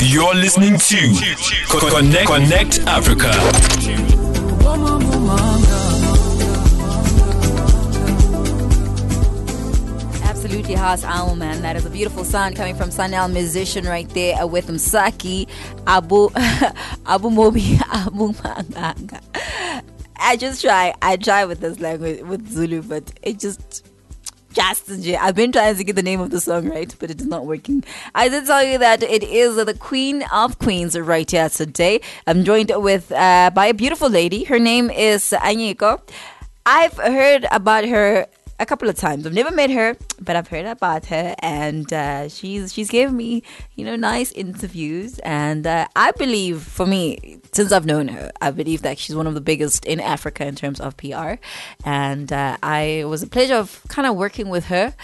You're 0.00 0.32
listening 0.32 0.78
to 0.78 0.96
Connect 1.90 2.26
Connect 2.28 2.78
Africa. 2.86 3.30
Absolutely 10.22 10.74
house 10.74 11.02
album, 11.02 11.40
man. 11.40 11.62
That 11.62 11.74
is 11.74 11.84
a 11.84 11.90
beautiful 11.90 12.22
sound 12.22 12.54
coming 12.54 12.76
from 12.76 12.90
Sunel 12.90 13.32
musician 13.32 13.86
right 13.86 14.08
there 14.10 14.40
uh, 14.40 14.46
with 14.46 14.68
Msaki 14.68 15.48
Abu 15.88 16.26
Abu 17.06 17.30
Mobi 17.30 17.80
Abu 17.92 18.32
Manganga. 18.34 19.82
I 20.14 20.36
just 20.36 20.62
try. 20.62 20.94
I 21.02 21.16
try 21.16 21.44
with 21.44 21.58
this 21.58 21.80
language 21.80 22.22
with 22.22 22.48
Zulu, 22.48 22.82
but 22.82 23.12
it 23.22 23.40
just 23.40 23.84
just 24.52 24.86
J. 25.02 25.16
I've 25.16 25.34
been 25.34 25.52
trying 25.52 25.76
to 25.76 25.84
get 25.84 25.96
the 25.96 26.02
name 26.02 26.20
of 26.20 26.30
the 26.30 26.40
song 26.40 26.68
right, 26.68 26.94
but 26.98 27.10
it 27.10 27.20
is 27.20 27.26
not 27.26 27.46
working. 27.46 27.84
I 28.14 28.28
did 28.28 28.46
tell 28.46 28.64
you 28.64 28.78
that 28.78 29.02
it 29.02 29.22
is 29.22 29.56
the 29.56 29.74
Queen 29.74 30.24
of 30.32 30.58
Queens 30.58 30.98
right 30.98 31.30
here 31.30 31.48
today. 31.48 32.00
I'm 32.26 32.44
joined 32.44 32.72
with 32.74 33.12
uh, 33.12 33.50
by 33.54 33.66
a 33.66 33.74
beautiful 33.74 34.08
lady. 34.08 34.44
Her 34.44 34.58
name 34.58 34.90
is 34.90 35.34
Anyiko. 35.36 36.00
I've 36.66 36.98
heard 36.98 37.46
about 37.50 37.86
her 37.86 38.26
a 38.58 38.66
couple 38.66 38.88
of 38.88 38.96
times. 38.96 39.26
I've 39.26 39.34
never 39.34 39.50
met 39.50 39.70
her, 39.70 39.96
but 40.20 40.36
I've 40.36 40.48
heard 40.48 40.66
about 40.66 41.06
her, 41.06 41.34
and 41.40 41.92
uh, 41.92 42.28
she's 42.28 42.72
she's 42.72 42.90
given 42.90 43.16
me 43.16 43.42
you 43.76 43.84
know 43.84 43.96
nice 43.96 44.32
interviews, 44.32 45.18
and 45.20 45.66
uh, 45.66 45.86
I 45.94 46.12
believe 46.12 46.62
for 46.62 46.86
me 46.86 47.40
since 47.52 47.72
I've 47.72 47.86
known 47.86 48.08
her, 48.08 48.30
I 48.40 48.50
believe 48.50 48.82
that 48.82 48.98
she's 48.98 49.16
one 49.16 49.26
of 49.26 49.34
the 49.34 49.40
biggest 49.40 49.84
in 49.84 50.00
Africa 50.00 50.46
in 50.46 50.54
terms 50.54 50.80
of 50.80 50.96
PR, 50.96 51.34
and 51.84 52.32
uh, 52.32 52.56
I 52.62 53.04
was 53.06 53.22
a 53.22 53.26
pleasure 53.26 53.54
of 53.54 53.82
kind 53.88 54.06
of 54.06 54.16
working 54.16 54.48
with 54.48 54.66
her 54.66 54.94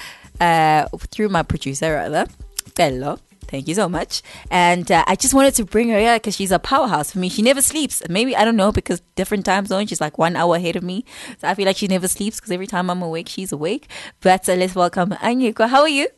uh, 0.40 0.88
through 1.10 1.28
my 1.28 1.42
producer 1.42 1.94
rather, 1.94 2.26
Fellow. 2.74 3.18
Thank 3.54 3.68
you 3.68 3.74
so 3.76 3.88
much. 3.88 4.20
And 4.50 4.90
uh, 4.90 5.04
I 5.06 5.14
just 5.14 5.32
wanted 5.32 5.54
to 5.54 5.64
bring 5.64 5.88
her 5.90 5.98
here 6.00 6.16
because 6.16 6.34
she's 6.34 6.50
a 6.50 6.58
powerhouse 6.58 7.12
for 7.12 7.20
me. 7.20 7.28
She 7.28 7.40
never 7.40 7.62
sleeps. 7.62 8.02
Maybe, 8.08 8.34
I 8.34 8.44
don't 8.44 8.56
know, 8.56 8.72
because 8.72 9.00
different 9.14 9.46
time 9.46 9.64
zones, 9.66 9.90
she's 9.90 10.00
like 10.00 10.18
one 10.18 10.34
hour 10.34 10.56
ahead 10.56 10.74
of 10.74 10.82
me. 10.82 11.04
So 11.38 11.46
I 11.46 11.54
feel 11.54 11.64
like 11.64 11.76
she 11.76 11.86
never 11.86 12.08
sleeps 12.08 12.40
because 12.40 12.50
every 12.50 12.66
time 12.66 12.90
I'm 12.90 13.00
awake, 13.00 13.28
she's 13.28 13.52
awake. 13.52 13.88
But 14.20 14.48
uh, 14.48 14.54
let's 14.54 14.74
welcome 14.74 15.10
Anyiko. 15.10 15.68
How 15.68 15.82
are 15.82 15.88
you? 15.88 16.08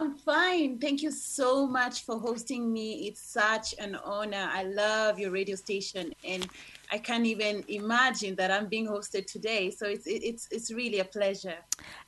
I'm 0.00 0.14
fine. 0.14 0.78
Thank 0.78 1.02
you 1.02 1.10
so 1.10 1.66
much 1.66 2.04
for 2.04 2.20
hosting 2.20 2.72
me. 2.72 3.08
It's 3.08 3.20
such 3.20 3.74
an 3.80 3.96
honor. 3.96 4.48
I 4.52 4.62
love 4.62 5.18
your 5.18 5.32
radio 5.32 5.56
station 5.56 6.12
and 6.24 6.46
I 6.92 6.98
can't 6.98 7.26
even 7.26 7.64
imagine 7.66 8.36
that 8.36 8.52
I'm 8.52 8.66
being 8.66 8.86
hosted 8.86 9.26
today. 9.26 9.72
So 9.72 9.86
it's 9.86 10.06
it's 10.06 10.46
it's 10.52 10.70
really 10.70 11.00
a 11.00 11.04
pleasure. 11.04 11.56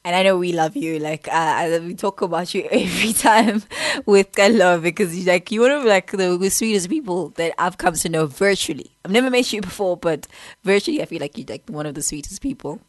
And 0.05 0.15
I 0.15 0.23
know 0.23 0.39
we 0.39 0.53
love 0.53 0.77
you. 0.77 1.01
Like 1.01 1.27
uh, 1.33 1.81
we 1.83 1.95
talk 1.97 2.23
about 2.23 2.55
you 2.55 2.69
every 2.71 3.13
time 3.13 3.65
with 4.07 4.39
love 4.39 4.83
because 4.83 5.17
you 5.19 5.25
like 5.25 5.51
you're 5.51 5.69
one 5.69 5.73
of 5.73 5.85
like 5.85 6.13
the, 6.13 6.39
the 6.39 6.49
sweetest 6.49 6.89
people 6.89 7.31
that 7.31 7.55
I've 7.59 7.79
come 7.79 7.95
to 7.95 8.09
know 8.09 8.27
virtually. 8.27 8.93
I've 9.05 9.11
never 9.11 9.31
met 9.31 9.53
you 9.53 9.63
before, 9.63 9.97
but 9.97 10.29
virtually 10.63 11.03
I 11.03 11.07
feel 11.07 11.21
like 11.21 11.37
you're 11.37 11.47
like 11.49 11.65
one 11.69 11.87
of 11.87 11.97
the 11.97 12.03
sweetest 12.03 12.41
people. 12.41 12.81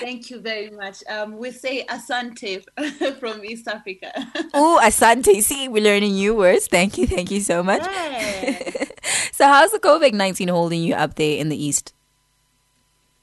Thank 0.00 0.30
you 0.30 0.40
very 0.40 0.70
much. 0.70 1.02
Um, 1.08 1.38
we 1.38 1.50
say 1.50 1.84
Asante 1.86 2.64
from 3.18 3.44
East 3.44 3.68
Africa. 3.68 4.12
oh, 4.54 4.80
Asante. 4.82 5.42
See, 5.42 5.68
we're 5.68 5.82
learning 5.82 6.12
new 6.12 6.34
words. 6.34 6.66
Thank 6.66 6.98
you. 6.98 7.06
Thank 7.06 7.30
you 7.30 7.40
so 7.40 7.62
much. 7.62 7.82
so, 9.32 9.46
how's 9.46 9.72
the 9.72 9.80
COVID 9.80 10.12
19 10.12 10.48
holding 10.48 10.82
you 10.82 10.94
up 10.94 11.14
there 11.14 11.38
in 11.38 11.48
the 11.48 11.62
East? 11.62 11.94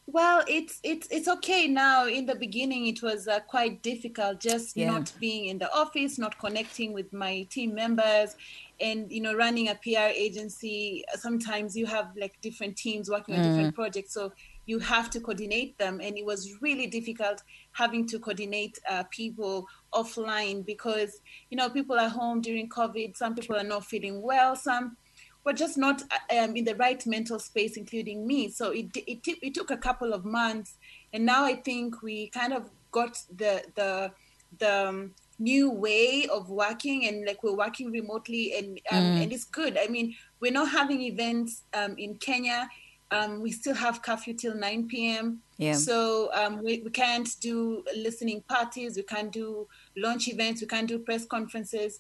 Well, 0.08 0.44
it's 0.48 0.80
it's 0.82 1.08
it's 1.12 1.28
okay 1.28 1.68
now. 1.68 2.08
In 2.08 2.26
the 2.26 2.36
beginning, 2.36 2.88
it 2.88 3.02
was 3.02 3.28
uh, 3.28 3.42
quite 3.42 3.82
difficult, 3.82 4.40
just 4.40 4.78
yeah. 4.78 4.92
not 4.92 5.12
being 5.20 5.48
in 5.48 5.58
the 5.58 5.70
office, 5.76 6.18
not 6.18 6.40
connecting 6.40 6.94
with 6.94 7.12
my 7.12 7.44
team 7.50 7.76
members, 7.76 8.38
and 8.80 9.12
you 9.12 9.20
know, 9.20 9.36
running 9.36 9.68
a 9.68 9.76
PR 9.76 10.14
agency. 10.16 11.04
Sometimes 11.16 11.76
you 11.76 11.86
have 11.88 12.12
like 12.16 12.40
different 12.40 12.78
teams 12.78 13.10
working 13.10 13.36
on 13.36 13.42
mm. 13.42 13.48
different 13.50 13.76
projects, 13.76 14.14
so 14.14 14.32
you 14.66 14.80
have 14.80 15.10
to 15.12 15.20
coordinate 15.20 15.78
them. 15.78 16.00
And 16.02 16.18
it 16.18 16.26
was 16.26 16.62
really 16.62 16.88
difficult 16.88 17.44
having 17.72 18.08
to 18.08 18.20
coordinate 18.20 18.80
uh, 18.90 19.04
people 19.12 19.68
offline 19.94 20.66
because 20.66 21.22
you 21.50 21.58
know 21.58 21.70
people 21.70 22.00
are 22.00 22.10
home 22.10 22.42
during 22.42 22.70
covid. 22.70 23.16
Some 23.16 23.36
people 23.36 23.56
are 23.56 23.64
not 23.64 23.86
feeling 23.86 24.22
well. 24.22 24.56
Some 24.56 24.98
were 25.46 25.54
just 25.54 25.78
not 25.78 26.02
um, 26.36 26.56
in 26.56 26.66
the 26.66 26.76
right 26.76 27.06
mental 27.06 27.40
space 27.40 27.78
including 27.78 28.26
me. 28.26 28.50
So 28.50 28.72
it, 28.72 28.88
it, 28.96 29.20
it 29.42 29.54
took 29.54 29.72
a 29.72 29.78
couple 29.78 30.14
of 30.14 30.26
months. 30.26 30.76
And 31.14 31.26
now 31.26 31.46
i 31.46 31.56
think 31.56 32.02
we 32.02 32.28
kind 32.30 32.54
of 32.54 32.70
got 32.92 33.22
the 33.34 33.64
the 33.76 34.12
the 34.58 34.88
um, 34.88 35.14
new 35.38 35.70
way 35.70 36.28
of 36.32 36.50
working 36.50 37.08
and 37.08 37.26
like 37.26 37.44
we're 37.44 37.56
working 37.56 37.92
remotely 37.92 38.54
and 38.58 38.80
um, 38.92 39.04
mm. 39.04 39.24
and 39.24 39.34
it's 39.34 39.46
good. 39.46 39.78
I 39.78 39.88
mean 39.88 40.16
we're 40.40 40.52
not 40.52 40.70
having 40.72 41.02
events 41.02 41.64
um, 41.74 41.96
in 41.98 42.16
kenya 42.16 42.70
um, 43.12 43.42
we 43.42 43.52
still 43.52 43.76
have 43.76 44.02
curfew 44.02 44.34
till 44.34 44.56
9 44.56 44.88
p.m. 44.88 45.40
Yeah. 45.58 45.74
So 45.74 46.30
um, 46.34 46.64
we, 46.64 46.82
we 46.84 46.90
can't 46.90 47.30
do 47.40 47.84
listening 47.96 48.44
parties, 48.50 48.98
we 48.98 49.04
can't 49.04 49.32
do 49.32 49.68
launch 49.96 50.28
events, 50.28 50.62
we 50.62 50.68
can't 50.68 50.88
do 50.88 51.00
press 51.00 51.26
conferences, 51.26 52.00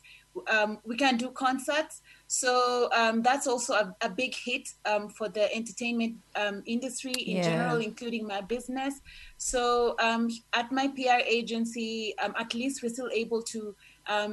um, 0.51 0.79
we 0.83 0.97
can't 0.97 1.19
do 1.19 1.29
concerts. 1.29 2.01
So 2.27 2.89
um, 2.93 3.21
that's 3.21 3.47
also 3.47 3.73
a, 3.75 3.95
a 4.01 4.09
big 4.09 4.33
hit 4.33 4.67
um, 4.85 5.09
for 5.09 5.29
the 5.29 5.53
entertainment 5.55 6.15
um, 6.35 6.63
industry 6.65 7.13
in 7.13 7.37
yeah. 7.37 7.43
general, 7.43 7.77
including 7.77 8.27
my 8.27 8.41
business. 8.41 8.99
So 9.37 9.95
at 9.99 10.71
my 10.71 10.87
PR 10.87 11.21
agency, 11.25 12.15
at 12.17 12.53
least 12.53 12.81
we're 12.81 12.89
still 12.89 13.09
able 13.13 13.43
to, 13.43 13.75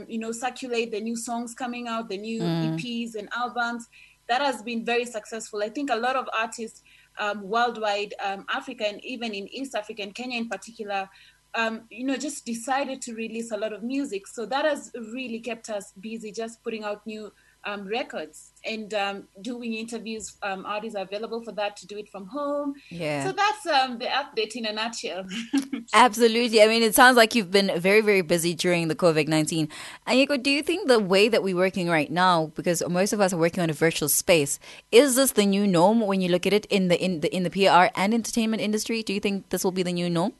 you 0.09 0.19
know, 0.19 0.33
circulate 0.33 0.91
the 0.91 1.01
new 1.01 1.17
songs 1.17 1.55
coming 1.55 1.87
out, 1.87 2.09
the 2.09 2.19
new 2.19 2.41
mm. 2.41 2.75
EPs 2.75 3.15
and 3.15 3.29
albums 3.37 3.89
that 4.29 4.41
has 4.41 4.63
been 4.63 4.85
very 4.85 5.05
successful. 5.05 5.63
I 5.63 5.69
think 5.69 5.91
a 5.91 5.97
lot 5.97 6.17
of 6.17 6.29
artists 6.39 6.83
um, 7.19 7.43
worldwide, 7.43 8.15
um, 8.25 8.47
Africa, 8.53 8.87
and 8.89 9.05
even 9.05 9.35
in 9.35 9.49
East 9.49 9.75
Africa 9.75 10.03
and 10.03 10.15
Kenya 10.15 10.39
in 10.39 10.49
particular, 10.49 11.09
um, 11.55 11.83
you 11.91 12.05
know, 12.05 12.17
just 12.17 12.47
decided 12.47 13.03
to 13.03 13.15
release 13.15 13.51
a 13.51 13.57
lot 13.57 13.73
of 13.73 13.83
music. 13.83 14.27
So 14.27 14.47
that 14.47 14.65
has 14.65 14.91
really 15.13 15.41
kept 15.41 15.69
us 15.69 15.93
busy, 16.01 16.33
just 16.33 16.63
putting 16.63 16.85
out 16.85 17.07
new 17.07 17.31
um, 17.65 17.87
records 17.87 18.53
and 18.65 18.93
um, 18.95 19.25
doing 19.41 19.75
interviews. 19.75 20.37
Um, 20.43 20.67
artists 20.67 20.97
are 20.97 21.03
available 21.03 21.43
for 21.43 21.53
that 21.53 21.77
to 21.79 21.87
do 21.87 21.99
it 21.99 22.09
from 22.09 22.27
home. 22.27 22.75
Yeah. 22.89 23.25
So 23.25 23.33
that's 23.33 23.67
um, 23.67 23.99
the 23.99 24.07
update 24.07 24.57
in 24.57 24.67
a 24.67 24.73
nutshell. 24.73 25.25
Absolutely. 25.93 26.63
I 26.63 26.67
mean, 26.67 26.83
it 26.83 26.95
sounds 26.95 27.17
like 27.17 27.35
you've 27.35 27.51
been 27.51 27.73
very, 27.79 28.01
very 28.01 28.23
busy 28.23 28.55
during 28.55 28.89
the 28.89 28.95
COVID 28.95 29.29
19. 29.29 29.69
Anyiko, 30.07 30.43
do 30.43 30.51
you 30.51 30.63
think 30.63 30.89
the 30.89 30.99
way 30.99 31.29
that 31.29 31.43
we're 31.43 31.57
working 31.57 31.89
right 31.89 32.11
now, 32.11 32.53
because 32.55 32.83
most 32.89 33.13
of 33.13 33.21
us 33.21 33.33
are 33.33 33.39
working 33.39 33.63
on 33.63 33.71
a 33.71 33.75
virtual 33.75 34.09
space, 34.09 34.59
is 34.91 35.17
this 35.17 35.33
the 35.33 35.47
new 35.47 35.67
norm 35.67 36.01
when 36.01 36.21
you 36.21 36.29
look 36.29 36.47
at 36.47 36.53
it 36.53 36.67
in 36.67 36.89
the, 36.89 37.03
in 37.03 37.21
the, 37.21 37.35
in 37.35 37.43
the 37.45 37.51
PR 37.51 37.93
and 37.95 38.15
entertainment 38.15 38.63
industry? 38.63 39.03
Do 39.03 39.13
you 39.13 39.21
think 39.21 39.51
this 39.51 39.65
will 39.65 39.73
be 39.73 39.83
the 39.83 39.93
new 39.93 40.11
norm? 40.11 40.33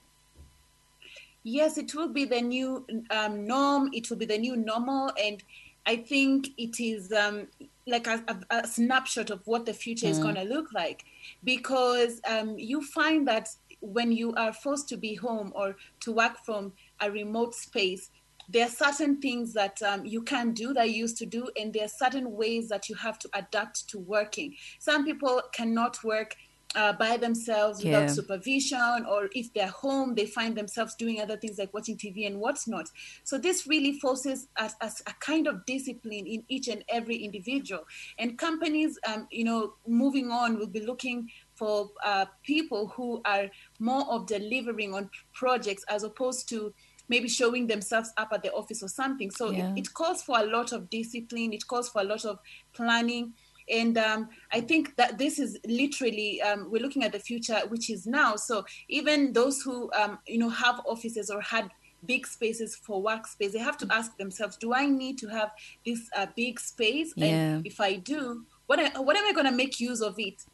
Yes, 1.45 1.77
it 1.77 1.95
will 1.95 2.09
be 2.09 2.25
the 2.25 2.41
new 2.41 2.87
um, 3.11 3.47
norm. 3.47 3.91
It 3.93 4.09
will 4.09 4.17
be 4.17 4.27
the 4.27 4.39
new 4.39 4.57
normal. 4.57 5.13
And 5.21 5.43
I 5.87 5.97
think 5.97 6.49
it 6.57 6.81
is 6.81 7.13
um, 7.13 7.49
like 7.87 8.07
a, 8.07 8.23
a, 8.29 8.57
a, 8.59 8.67
snapshot 8.67 9.31
of 9.31 9.41
what 9.47 9.67
the 9.67 9.73
future 9.73 10.07
mm. 10.07 10.11
is 10.11 10.19
going 10.19 10.37
to 10.37 10.45
look 10.45 10.73
like 10.73 11.05
because 11.43 12.21
um, 12.29 12.57
you 12.57 12.83
find 12.83 13.27
that 13.27 13.49
when 13.81 14.13
you 14.13 14.33
are 14.35 14.53
forced 14.53 14.89
to 14.91 14.97
be 14.97 15.15
home 15.15 15.53
or 15.57 15.77
to 16.01 16.13
work 16.13 16.39
from 16.45 16.73
a 17.01 17.11
remote 17.11 17.55
space, 17.55 18.11
there 18.49 18.67
are 18.67 18.71
certain 18.71 19.21
things 19.21 19.53
that 19.55 19.83
um, 19.83 20.05
you 20.05 20.23
can 20.23 20.53
do 20.53 20.73
that 20.75 20.91
you 20.91 20.97
used 20.97 21.17
to 21.19 21.27
do, 21.27 21.49
and 21.61 21.73
there 21.73 21.85
are 21.85 21.89
certain 21.89 22.33
ways 22.33 22.69
that 22.69 22.89
you 22.89 22.95
have 22.97 23.19
to 23.21 23.29
adapt 23.35 23.89
to 23.89 23.99
working. 23.99 24.55
Some 24.79 25.05
people 25.05 25.43
cannot 25.53 26.03
work 26.05 26.37
uh, 26.75 26.93
by 26.95 27.17
themselves 27.17 27.85
without 27.85 28.03
yeah. 28.03 28.07
supervision, 28.07 29.07
or 29.09 29.29
if 29.33 29.53
they're 29.53 29.69
home, 29.69 30.15
they 30.15 30.27
find 30.27 30.57
themselves 30.57 30.95
doing 30.95 31.21
other 31.21 31.37
things 31.37 31.59
like 31.59 31.73
watching 31.75 31.97
TV 31.97 32.27
and 32.27 32.41
what's 32.41 32.67
not. 32.67 32.89
So 33.25 33.39
this 33.39 33.67
really 33.67 33.99
forces 33.99 34.49
us, 34.57 34.75
us 34.81 35.03
a 35.07 35.13
kind 35.21 35.47
of 35.47 35.65
discipline 35.67 36.27
in 36.27 36.45
each 36.49 36.69
and 36.69 36.85
every 36.89 37.17
individual. 37.17 37.85
And 38.19 38.39
companies, 38.39 38.99
um, 39.07 39.29
you 39.31 39.45
know, 39.45 39.75
moving 39.87 40.31
on, 40.31 40.59
will 40.59 40.67
be 40.67 40.85
looking 40.85 41.29
for 41.55 41.91
uh, 42.05 42.27
people 42.43 42.89
who 42.89 43.21
are 43.25 43.49
more 43.79 44.05
of 44.11 44.27
delivering 44.27 44.95
on 44.95 45.11
projects 45.35 45.85
as 45.89 46.03
opposed 46.03 46.49
to 46.49 46.73
maybe 47.09 47.29
showing 47.29 47.67
themselves 47.67 48.13
up 48.17 48.29
at 48.33 48.43
the 48.43 48.53
office 48.53 48.83
or 48.83 48.89
something. 48.89 49.31
So 49.31 49.51
yeah. 49.51 49.73
it, 49.73 49.81
it 49.81 49.95
calls 49.95 50.23
for 50.23 50.39
a 50.39 50.45
lot 50.45 50.73
of 50.73 50.89
discipline. 50.89 51.53
It 51.53 51.67
calls 51.67 51.89
for 51.91 52.01
a 52.01 52.05
lot 52.05 52.25
of 52.25 52.39
planning 52.73 53.35
and 53.71 53.99
um, 53.99 54.29
I 54.53 54.61
think 54.61 54.97
that 54.97 55.19
this 55.19 55.39
is 55.39 55.59
literally 55.67 56.41
um, 56.43 56.71
we're 56.71 56.83
looking 56.83 57.05
at 57.05 57.13
the 57.13 57.19
future, 57.19 57.61
which 57.69 57.91
is 57.91 58.07
now. 58.07 58.37
So 58.37 58.65
even 58.89 59.33
those 59.33 59.63
who 59.63 59.91
um, 59.93 60.19
you 60.27 60.39
know 60.39 60.49
have 60.49 60.81
offices 60.87 61.31
or 61.31 61.41
had 61.41 61.71
big 62.05 62.27
spaces 62.27 62.75
for 62.77 63.03
workspace, 63.03 63.53
they 63.53 63.59
have 63.59 63.79
to 63.79 63.87
ask 63.91 64.17
themselves, 64.17 64.57
do 64.57 64.75
I 64.75 64.87
need 64.87 65.19
to 65.19 65.29
have 65.29 65.51
this 65.87 66.09
uh, 66.17 66.27
big 66.37 66.59
space? 66.59 67.13
Yeah. 67.17 67.27
And 67.27 67.67
if 67.67 67.81
I 67.81 67.95
do, 67.95 68.45
what 68.67 68.81
I, 68.81 69.01
what 69.01 69.17
am 69.17 69.25
I 69.25 69.33
going 69.33 69.47
to 69.47 69.53
make 69.53 69.81
use 69.81 70.01
of 70.01 70.19
it? 70.19 70.45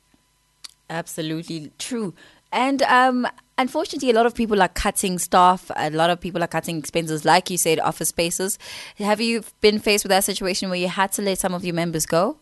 Absolutely 0.91 1.73
true. 1.79 2.15
And 2.51 2.83
um, 2.83 3.27
unfortunately, 3.59 4.11
a 4.11 4.15
lot 4.15 4.25
of 4.25 4.35
people 4.35 4.63
are 4.63 4.69
cutting 4.69 5.19
staff. 5.19 5.71
A 5.77 5.91
lot 5.91 6.09
of 6.09 6.19
people 6.19 6.43
are 6.43 6.47
cutting 6.47 6.79
expenses, 6.79 7.25
like 7.25 7.51
you 7.51 7.59
said, 7.59 7.79
office 7.79 8.09
spaces. 8.09 8.59
Have 8.97 9.21
you 9.21 9.45
been 9.61 9.79
faced 9.79 10.05
with 10.05 10.11
that 10.11 10.25
situation 10.25 10.71
where 10.71 10.79
you 10.79 10.89
had 10.89 11.13
to 11.13 11.23
let 11.23 11.39
some 11.39 11.53
of 11.53 11.65
your 11.65 11.75
members 11.75 12.07
go? 12.07 12.39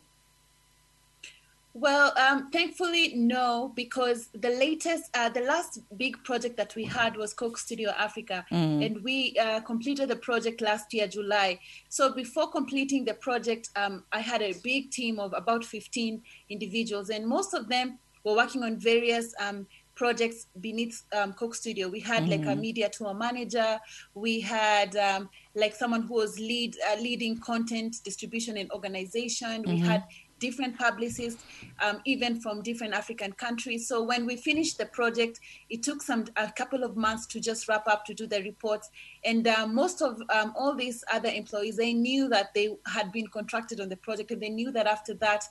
Well, 1.79 2.15
um, 2.17 2.49
thankfully, 2.51 3.13
no, 3.15 3.71
because 3.77 4.29
the 4.29 4.49
latest, 4.49 5.15
uh, 5.15 5.29
the 5.29 5.43
last 5.43 5.81
big 5.99 6.17
project 6.25 6.57
that 6.57 6.75
we 6.75 6.85
had 6.85 7.19
was 7.19 7.35
Coke 7.35 7.59
Studio 7.59 7.91
Africa, 7.99 8.47
mm. 8.51 8.87
and 8.87 9.05
we 9.05 9.37
uh, 9.39 9.61
completed 9.61 10.09
the 10.09 10.17
project 10.17 10.63
last 10.63 10.95
year, 10.95 11.07
July. 11.07 11.61
So 11.91 12.15
before 12.15 12.51
completing 12.51 13.05
the 13.05 13.13
project, 13.13 13.69
um, 13.77 14.05
I 14.11 14.21
had 14.21 14.41
a 14.41 14.55
big 14.65 14.91
team 14.91 15.21
of 15.21 15.35
about 15.37 15.67
15 15.67 16.23
individuals, 16.49 17.11
and 17.11 17.27
most 17.27 17.53
of 17.53 17.69
them 17.69 17.99
were 18.25 18.35
working 18.35 18.63
on 18.63 18.79
various 18.79 19.35
um, 19.39 19.67
projects 19.97 20.47
beneath 20.61 21.03
um, 21.15 21.35
Coke 21.35 21.55
Studio. 21.55 21.89
We 21.89 22.01
had 22.01 22.25
mm 22.25 22.31
like 22.31 22.43
a 22.43 22.57
mm. 22.57 22.61
media 22.61 22.89
tour 22.89 23.13
manager. 23.13 23.79
We 24.15 24.41
had 24.41 24.97
um, 24.97 25.29
like 25.55 25.75
someone 25.75 26.03
who 26.03 26.15
was 26.15 26.39
lead 26.39 26.77
uh, 26.91 27.01
leading 27.01 27.39
content 27.39 27.97
distribution 28.03 28.57
and 28.57 28.71
organization. 28.73 29.63
Mm-hmm. 29.63 29.71
We 29.71 29.79
had 29.81 30.05
different 30.39 30.79
publicists, 30.79 31.43
um, 31.83 32.01
even 32.05 32.41
from 32.41 32.63
different 32.63 32.95
African 32.95 33.33
countries. 33.33 33.89
So 33.89 34.03
when 34.03 34.27
we 34.27 34.37
finished 34.37 34.79
the 34.79 34.87
project, 34.87 35.41
it 35.71 35.83
took 35.83 36.03
some 36.03 36.27
a 36.37 36.51
couple 36.53 36.85
of 36.85 36.97
months 36.97 37.27
to 37.29 37.41
just 37.41 37.69
wrap 37.69 37.87
up 37.89 38.05
to 38.07 38.15
do 38.15 38.27
the 38.27 38.43
reports. 38.43 38.91
And 39.25 39.47
uh, 39.47 39.67
most 39.67 40.03
of 40.03 40.21
um, 40.31 40.53
all 40.57 40.75
these 40.75 41.05
other 41.13 41.29
employees, 41.29 41.77
they 41.77 41.93
knew 41.93 42.29
that 42.29 42.53
they 42.55 42.77
had 42.87 43.13
been 43.13 43.27
contracted 43.29 43.81
on 43.81 43.89
the 43.89 43.97
project, 43.97 44.31
and 44.31 44.43
they 44.43 44.51
knew 44.51 44.71
that 44.73 44.87
after 44.87 45.15
that 45.15 45.45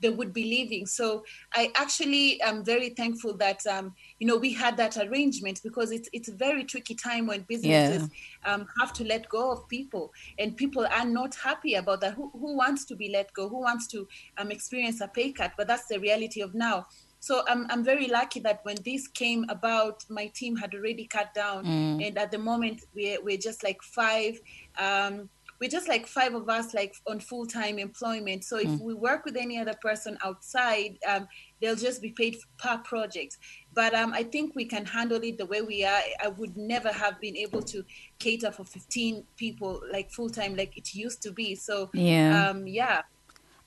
they 0.00 0.10
would 0.10 0.32
be 0.32 0.44
leaving. 0.44 0.86
So 0.86 1.24
I 1.54 1.72
actually 1.76 2.40
am 2.42 2.64
very 2.64 2.90
thankful 2.90 3.36
that 3.38 3.66
um, 3.66 3.94
you 4.18 4.26
know 4.26 4.36
we 4.36 4.52
had 4.52 4.76
that 4.76 4.96
arrangement 4.96 5.60
because 5.62 5.90
it's 5.90 6.08
it's 6.12 6.28
a 6.28 6.34
very 6.34 6.64
tricky 6.64 6.94
time 6.94 7.26
when 7.26 7.42
businesses 7.42 8.08
yeah. 8.44 8.54
um, 8.54 8.66
have 8.80 8.92
to 8.94 9.04
let 9.04 9.28
go 9.28 9.50
of 9.50 9.68
people 9.68 10.12
and 10.38 10.56
people 10.56 10.86
are 10.86 11.06
not 11.06 11.34
happy 11.34 11.74
about 11.74 12.00
that. 12.00 12.14
Who, 12.14 12.30
who 12.32 12.56
wants 12.56 12.84
to 12.86 12.96
be 12.96 13.10
let 13.10 13.32
go? 13.32 13.48
Who 13.48 13.60
wants 13.60 13.86
to 13.88 14.06
um, 14.38 14.50
experience 14.50 15.00
a 15.00 15.08
pay 15.08 15.32
cut? 15.32 15.52
But 15.56 15.68
that's 15.68 15.86
the 15.86 15.98
reality 15.98 16.40
of 16.40 16.54
now. 16.54 16.86
So 17.20 17.42
I'm 17.48 17.66
I'm 17.70 17.82
very 17.82 18.06
lucky 18.06 18.40
that 18.40 18.60
when 18.62 18.76
this 18.84 19.08
came 19.08 19.44
about, 19.48 20.04
my 20.08 20.28
team 20.28 20.56
had 20.56 20.72
already 20.74 21.06
cut 21.06 21.34
down, 21.34 21.64
mm. 21.64 22.06
and 22.06 22.16
at 22.16 22.30
the 22.30 22.38
moment 22.38 22.82
we're 22.94 23.20
we're 23.22 23.38
just 23.38 23.64
like 23.64 23.82
five. 23.82 24.40
Um, 24.78 25.28
we're 25.60 25.70
just 25.70 25.88
like 25.88 26.06
five 26.06 26.34
of 26.34 26.48
us 26.48 26.72
like 26.74 26.94
on 27.08 27.20
full-time 27.20 27.78
employment. 27.78 28.44
So 28.44 28.58
if 28.58 28.68
mm. 28.68 28.80
we 28.80 28.94
work 28.94 29.24
with 29.24 29.36
any 29.36 29.58
other 29.58 29.74
person 29.80 30.16
outside 30.24 30.98
um, 31.08 31.26
they'll 31.60 31.76
just 31.76 32.00
be 32.00 32.10
paid 32.10 32.36
per 32.58 32.78
project. 32.78 33.38
But 33.74 33.94
um, 33.94 34.12
i 34.12 34.22
think 34.22 34.54
we 34.54 34.64
can 34.64 34.84
handle 34.84 35.22
it 35.22 35.38
the 35.38 35.46
way 35.46 35.62
we 35.62 35.84
are. 35.84 36.00
I 36.22 36.28
would 36.28 36.56
never 36.56 36.92
have 36.92 37.20
been 37.20 37.36
able 37.36 37.62
to 37.62 37.84
cater 38.18 38.50
for 38.50 38.64
15 38.64 39.24
people 39.36 39.80
like 39.92 40.10
full-time 40.10 40.56
like 40.56 40.76
it 40.76 40.94
used 40.94 41.22
to 41.22 41.32
be. 41.32 41.54
So 41.54 41.90
yeah. 41.92 42.48
um, 42.48 42.66
yeah 42.66 43.02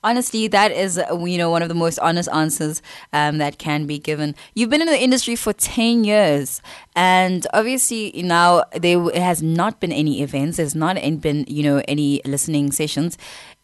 honestly, 0.02 0.48
that 0.48 0.72
is 0.72 1.00
you 1.10 1.38
know 1.38 1.50
one 1.50 1.62
of 1.62 1.68
the 1.68 1.74
most 1.74 1.98
honest 1.98 2.28
answers 2.32 2.82
um, 3.12 3.38
that 3.38 3.58
can 3.58 3.86
be 3.86 3.98
given. 3.98 4.34
You've 4.54 4.70
been 4.70 4.82
in 4.82 4.88
the 4.88 5.00
industry 5.00 5.36
for 5.36 5.52
ten 5.52 6.04
years, 6.04 6.60
and 6.94 7.46
obviously 7.52 8.12
now 8.22 8.64
there 8.72 9.00
has 9.14 9.42
not 9.42 9.80
been 9.80 9.92
any 9.92 10.22
events. 10.22 10.56
There's 10.56 10.74
not 10.74 10.96
been 11.20 11.44
you 11.48 11.62
know 11.62 11.82
any 11.88 12.20
listening 12.24 12.72
sessions. 12.72 13.18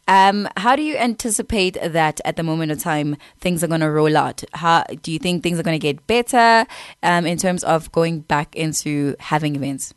Um, 0.09 0.49
how 0.57 0.75
do 0.75 0.83
you 0.83 0.97
anticipate 0.97 1.77
that 1.83 2.21
at 2.25 2.37
the 2.37 2.43
moment 2.43 2.73
of 2.73 2.79
time 2.79 3.17
things 3.41 3.63
are 3.63 3.67
going 3.67 3.83
to 3.83 3.91
roll 3.91 4.17
out? 4.17 4.43
How 4.55 4.85
do 5.03 5.13
you 5.13 5.19
think 5.19 5.43
things 5.43 5.59
are 5.59 5.63
going 5.63 5.79
to 5.79 5.83
get 5.83 6.07
better 6.07 6.67
um, 7.03 7.27
in 7.27 7.37
terms 7.37 7.63
of 7.63 7.93
going 7.93 8.21
back 8.21 8.57
into 8.57 9.15
having 9.21 9.55
events? 9.55 9.93